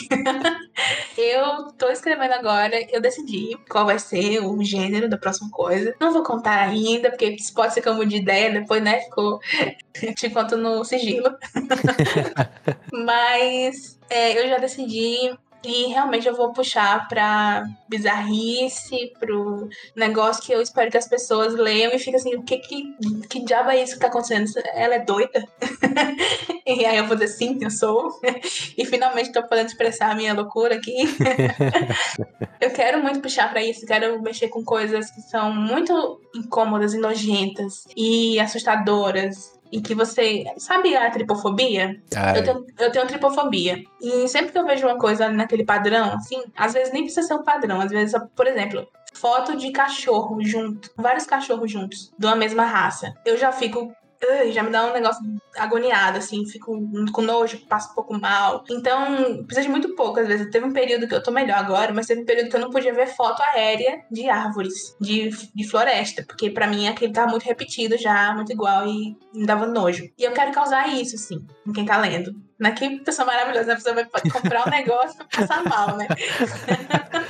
[1.16, 5.94] eu tô escrevendo agora, eu decidi qual vai ser o gênero da próxima coisa.
[6.00, 9.40] Não vou contar ainda, porque pode ser que eu mude de ideia, depois, né, ficou.
[10.16, 11.34] Te conto no sigilo.
[12.92, 15.32] Mas é, eu já decidi
[15.64, 21.54] e realmente eu vou puxar pra bizarrice, pro negócio que eu espero que as pessoas
[21.54, 22.94] leiam e fiquem assim, o que, que,
[23.28, 24.50] que diabo é isso que tá acontecendo?
[24.74, 25.46] Ela é doida?
[26.66, 28.10] e aí eu vou dizer, sim, eu sou.
[28.76, 30.96] e finalmente tô podendo expressar a minha loucura aqui.
[32.60, 36.98] eu quero muito puxar para isso, quero mexer com coisas que são muito incômodas e
[36.98, 40.44] nojentas e assustadoras e que você.
[40.58, 42.00] Sabe a tripofobia?
[42.36, 43.82] Eu tenho, eu tenho tripofobia.
[44.00, 47.34] E sempre que eu vejo uma coisa naquele padrão, assim, às vezes nem precisa ser
[47.34, 47.80] um padrão.
[47.80, 53.14] Às vezes, por exemplo, foto de cachorro junto, vários cachorros juntos, de uma mesma raça.
[53.24, 53.92] Eu já fico
[54.52, 55.22] já me dá um negócio
[55.56, 56.78] agoniado, assim, fico
[57.12, 58.64] com nojo, passo um pouco mal.
[58.70, 60.50] Então, precisa de muito pouco, às vezes.
[60.50, 62.70] Teve um período que eu tô melhor agora, mas teve um período que eu não
[62.70, 67.44] podia ver foto aérea de árvores, de, de floresta, porque para mim aquele tava muito
[67.44, 70.04] repetido já, muito igual e me dava nojo.
[70.18, 72.34] E eu quero causar isso, assim, em quem tá lendo.
[72.64, 76.06] É que pessoa maravilhosa, a pessoa vai comprar um negócio pra passar mal, né?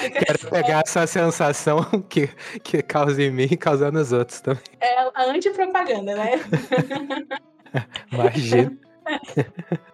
[0.00, 0.24] fica...
[0.24, 2.28] Quero pegar essa sensação que,
[2.62, 4.62] que causa em mim e causar nos outros também.
[4.80, 6.40] É a antipropaganda, né?
[8.12, 8.76] Imagina.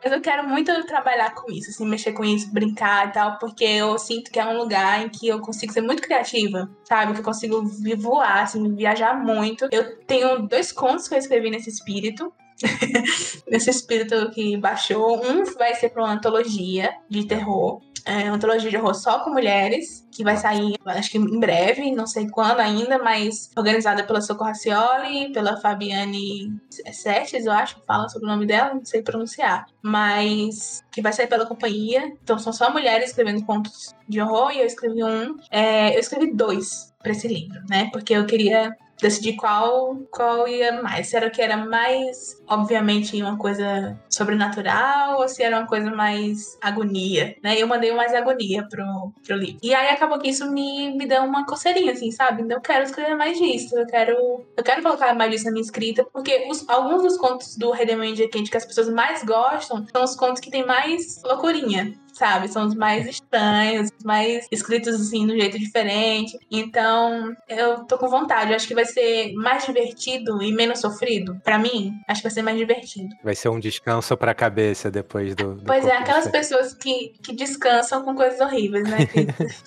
[0.05, 3.65] Mas eu quero muito trabalhar com isso, assim, mexer com isso, brincar e tal, porque
[3.65, 7.15] eu sinto que é um lugar em que eu consigo ser muito criativa, sabe?
[7.15, 7.63] Que eu consigo
[7.97, 9.69] voar, assim, viajar muito.
[9.71, 12.33] Eu tenho dois contos que eu escrevi nesse espírito.
[13.49, 15.25] nesse espírito que baixou.
[15.25, 17.81] Um vai ser para uma antologia de terror.
[18.05, 21.91] É uma antologia de horror só com mulheres, que vai sair, acho que em breve,
[21.91, 26.57] não sei quando ainda, mas organizada pela Socorro Racioli, pela Fabiane
[26.93, 29.67] Sestes, eu acho fala sobre o nome dela, não sei pronunciar.
[29.83, 32.13] Mas que vai sair pela companhia.
[32.23, 35.37] Então são só mulheres escrevendo contos de horror, e eu escrevi um.
[35.51, 37.91] É, eu escrevi dois para esse livro, né?
[37.93, 41.09] Porque eu queria decidir qual, qual ia mais.
[41.09, 45.91] Se era o que era mais, obviamente, uma coisa sobrenatural ou se era uma coisa
[45.91, 47.61] mais agonia, né?
[47.61, 49.59] Eu mandei mais agonia pro, pro livro.
[49.63, 52.43] E aí acabou que isso me, me deu uma coceirinha, assim, sabe?
[52.43, 55.63] Então eu quero escrever mais disso, eu quero, eu quero colocar mais disso na minha
[55.63, 60.05] escrita, porque os, alguns dos contos do Redemoinho Quente que as pessoas mais gostam são
[60.05, 62.49] os contos que tem mais loucurinha, sabe?
[62.49, 66.39] São os mais estranhos, os mais escritos assim, de jeito diferente.
[66.51, 68.51] Então, eu tô com vontade.
[68.51, 71.39] Eu acho que vai ser mais divertido e menos sofrido.
[71.45, 73.15] para mim, acho que vai ser mais divertido.
[73.23, 75.55] Vai ser um descanso pra cabeça depois do.
[75.55, 78.99] do pois é, aquelas pessoas que, que descansam com coisas horríveis, né?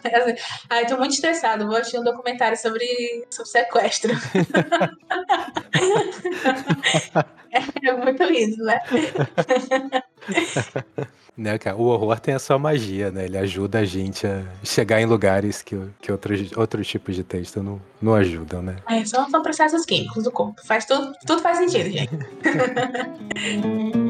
[0.70, 1.68] Ai, tô muito estressado.
[1.68, 2.88] Vou assistir um documentário sobre,
[3.30, 4.12] sobre sequestro.
[7.84, 8.80] é muito isso, né?
[11.38, 11.78] né, cara?
[11.78, 13.26] O horror tem a sua magia, né?
[13.26, 17.64] Ele ajuda a gente a chegar em lugares que, que outros, outros tipos de texto
[17.64, 18.76] não, não ajudam, né?
[18.90, 20.62] É, só são processos químicos do corpo.
[20.66, 22.10] Faz tudo, tudo faz sentido, gente.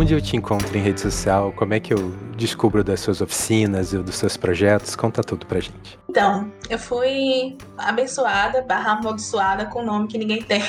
[0.00, 1.52] Onde eu te encontro em rede social?
[1.52, 4.96] Como é que eu descubro das suas oficinas e dos seus projetos?
[4.96, 5.98] Conta tudo pra gente.
[6.08, 10.62] Então, eu fui abençoada, barra amaldiçoada com um nome que ninguém tem.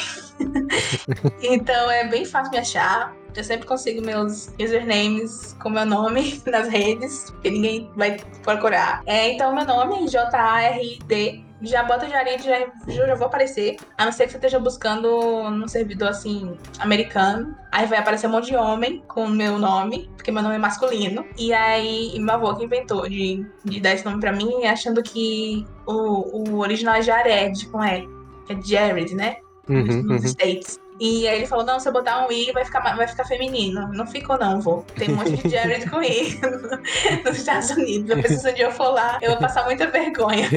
[1.42, 3.16] então é bem fácil me achar.
[3.34, 9.02] Eu sempre consigo meus usernames com meu nome nas redes, que ninguém vai procurar.
[9.06, 13.78] É, então, meu nome é J-A-R-D já bota o Jarid, já, já vou aparecer.
[13.98, 17.56] A não ser que você esteja buscando num servidor assim, americano.
[17.72, 20.60] Aí vai aparecer um monte de homem com o meu nome, porque meu nome é
[20.60, 21.26] masculino.
[21.38, 25.66] E aí, meu avô que inventou de, de dar esse nome pra mim, achando que
[25.86, 28.08] o, o original é Jared com E.
[28.50, 29.38] É Jared, né?
[29.70, 30.28] Uhum, nos uhum.
[30.28, 30.80] States.
[31.02, 33.88] E aí ele falou: não, se eu botar um I vai ficar, vai ficar feminino.
[33.92, 34.86] Não ficou, não, vô.
[34.96, 36.40] Tem um monte de Jared com I
[37.26, 38.08] nos Estados Unidos.
[38.12, 40.48] Eu preciso um dia eu for lá, eu vou passar muita vergonha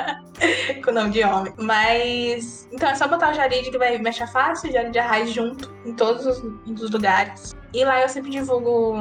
[0.82, 1.52] com o nome de homem.
[1.58, 2.66] Mas.
[2.72, 5.92] Então é só botar o Jared que vai me achar fácil, Jared Arraes junto em
[5.92, 6.42] todos os,
[6.80, 7.54] os lugares.
[7.74, 8.96] E lá eu sempre divulgo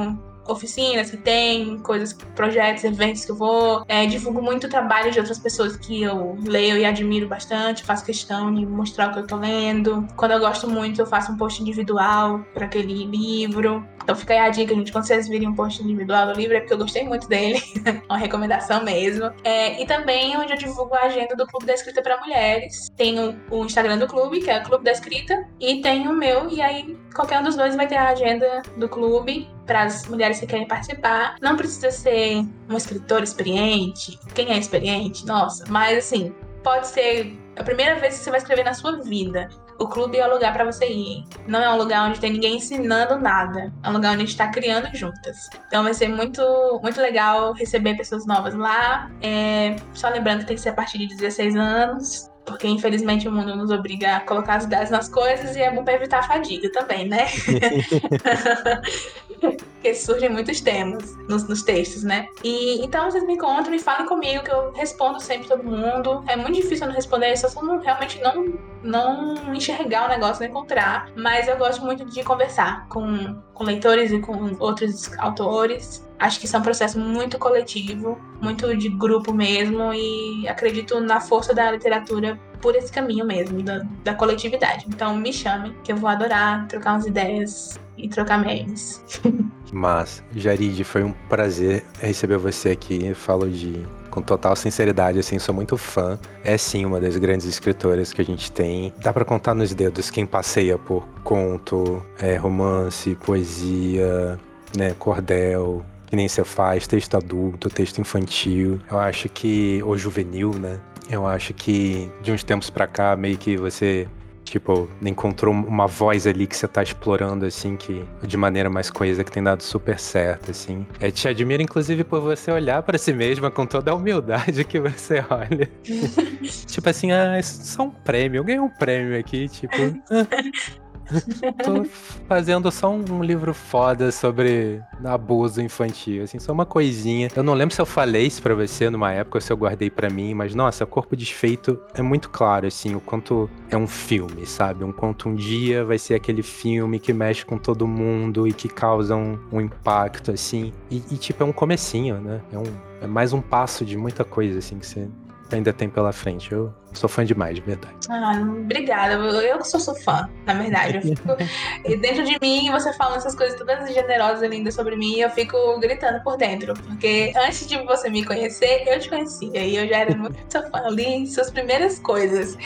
[0.47, 3.83] oficinas que tem, coisas, projetos, eventos que eu vou.
[3.87, 8.53] É, divulgo muito trabalho de outras pessoas que eu leio e admiro bastante, faço questão
[8.53, 10.07] de mostrar o que eu tô lendo.
[10.15, 13.85] Quando eu gosto muito, eu faço um post individual para aquele livro.
[14.05, 16.59] Então fica aí a dica, gente, quando vocês virem um post individual do livro, é
[16.59, 17.59] porque eu gostei muito dele.
[18.07, 19.31] uma recomendação mesmo.
[19.43, 22.87] É, e também onde eu divulgo a agenda do Clube da Escrita para Mulheres.
[22.95, 26.13] Tem o, o Instagram do clube, que é o Clube da Escrita, e tem o
[26.13, 30.05] meu, e aí qualquer um dos dois vai ter a agenda do clube para as
[30.05, 31.37] mulheres que querem participar.
[31.41, 34.19] Não precisa ser um escritor experiente.
[34.35, 35.25] Quem é experiente?
[35.25, 36.31] Nossa, mas assim,
[36.63, 39.49] pode ser a primeira vez que você vai escrever na sua vida.
[39.77, 41.25] O clube é o lugar para você ir.
[41.47, 43.73] Não é um lugar onde tem ninguém ensinando nada.
[43.83, 45.49] É um lugar onde a gente está criando juntas.
[45.67, 46.41] Então vai ser muito,
[46.81, 49.09] muito legal receber pessoas novas lá.
[49.21, 53.31] É, só lembrando que tem que ser a partir de 16 anos porque infelizmente o
[53.31, 56.23] mundo nos obriga a colocar as idades nas coisas e é bom para evitar a
[56.23, 57.25] fadiga também, né?
[59.85, 62.27] porque surgem muitos temas nos, nos, textos, né?
[62.43, 66.23] E então vocês me encontram e falem comigo que eu respondo sempre todo mundo.
[66.27, 70.43] É muito difícil eu não responder, só se eu realmente não, não enxergar o negócio,
[70.43, 71.09] não encontrar.
[71.15, 76.05] Mas eu gosto muito de conversar com, com leitores e com outros autores.
[76.17, 81.19] Acho que isso é um processo muito coletivo, muito de grupo mesmo, e acredito na
[81.19, 84.85] força da literatura por esse caminho mesmo, da, da coletividade.
[84.87, 89.03] Então me chame, que eu vou adorar trocar umas ideias e trocar memes.
[89.71, 93.13] Mas, Jarid, foi um prazer receber você aqui.
[93.13, 96.17] Falo de com total sinceridade, assim, sou muito fã.
[96.43, 98.93] É sim uma das grandes escritoras que a gente tem.
[98.97, 104.39] Dá para contar nos dedos quem passeia por conto, é, romance, poesia,
[104.77, 108.79] né, cordel, que nem você faz, texto adulto, texto infantil.
[108.89, 110.79] Eu acho que, ou juvenil, né?
[111.09, 114.07] Eu acho que de uns tempos para cá, meio que você
[114.45, 119.23] Tipo, encontrou uma voz ali que você tá explorando, assim, que de maneira mais coesa,
[119.23, 120.85] que tem dado super certo, assim.
[120.99, 124.79] É, te admiro, inclusive, por você olhar para si mesma com toda a humildade que
[124.79, 125.69] você olha.
[126.67, 129.75] tipo assim, ah, isso é só um prêmio, eu ganhei um prêmio aqui, tipo.
[130.11, 130.84] Ah,
[131.63, 131.85] Tô
[132.27, 137.29] fazendo só um livro foda sobre abuso infantil, assim, só uma coisinha.
[137.35, 139.89] Eu não lembro se eu falei isso pra você numa época, ou se eu guardei
[139.89, 144.45] para mim, mas nossa, Corpo Desfeito é muito claro, assim, o quanto é um filme,
[144.45, 144.83] sabe?
[144.83, 148.67] Um quanto um dia vai ser aquele filme que mexe com todo mundo e que
[148.67, 150.73] causa um, um impacto, assim.
[150.89, 152.41] E, e, tipo, é um comecinho, né?
[152.51, 152.63] É, um,
[153.01, 155.07] é mais um passo de muita coisa, assim, que você
[155.51, 156.51] ainda tem pela frente.
[156.51, 157.93] Eu Sou fã demais, de verdade.
[158.09, 159.15] Ah, obrigada.
[159.15, 160.95] Eu que sou, sou fã, na verdade.
[160.95, 161.35] Eu fico...
[161.99, 165.57] dentro de mim, você falando essas coisas todas generosas e lindas sobre mim, eu fico
[165.79, 166.73] gritando por dentro.
[166.73, 169.59] Porque antes de você me conhecer, eu te conhecia.
[169.59, 170.83] E eu já era muito seu fã.
[170.85, 172.57] Eu li suas primeiras coisas.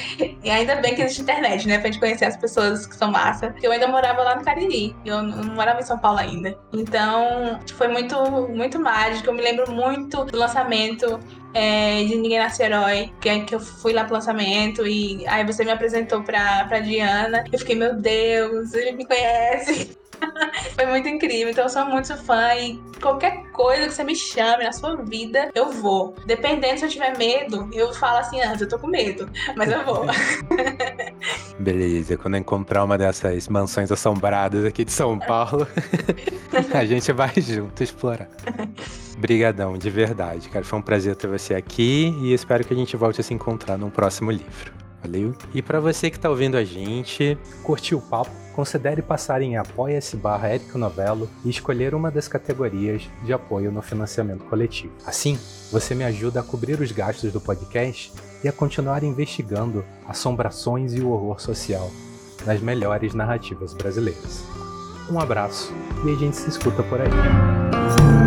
[0.44, 1.80] E ainda bem que existe internet, né?
[1.80, 3.56] Pra gente conhecer as pessoas que são massa.
[3.64, 4.96] Eu ainda morava lá no Cariri.
[5.04, 6.56] Eu não morava em São Paulo ainda.
[6.72, 8.16] Então, foi muito,
[8.50, 9.30] muito mágico.
[9.30, 11.20] Eu me lembro muito do lançamento
[11.54, 15.46] é, de Ninguém Nasce Herói, que, é que eu fui lá pro lançamento e aí
[15.46, 17.44] você me apresentou pra, pra Diana.
[17.52, 19.98] Eu fiquei, meu Deus, ele me conhece.
[20.76, 24.64] Foi muito incrível, então eu sou muito fã e qualquer coisa que você me chame
[24.64, 26.16] na sua vida, eu vou.
[26.26, 29.72] Dependendo se eu tiver medo, eu falo assim, antes, ah, eu tô com medo, mas
[29.72, 30.06] eu vou.
[31.60, 35.68] Beleza, quando eu encontrar uma dessas mansões assombradas aqui de São Paulo,
[36.74, 38.28] a gente vai junto explorar.
[39.20, 40.64] Brigadão, de verdade, cara.
[40.64, 43.78] Foi um prazer ter você aqui e espero que a gente volte a se encontrar
[43.78, 44.72] num próximo livro.
[45.04, 45.36] Valeu?
[45.54, 50.16] E para você que está ouvindo a gente, curtiu o papo, considere passar em apoia-se
[50.16, 54.94] barra Novelo e escolher uma das categorias de apoio no financiamento coletivo.
[55.06, 55.38] Assim,
[55.72, 58.14] você me ajuda a cobrir os gastos do podcast
[58.44, 61.92] e a continuar investigando assombrações e o horror social
[62.46, 64.46] nas melhores narrativas brasileiras.
[65.10, 65.74] Um abraço
[66.06, 68.19] e a gente se escuta por aí.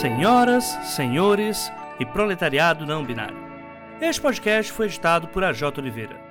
[0.00, 3.36] Senhoras, senhores e proletariado não binário.
[4.00, 6.29] Este podcast foi editado por AJ Oliveira.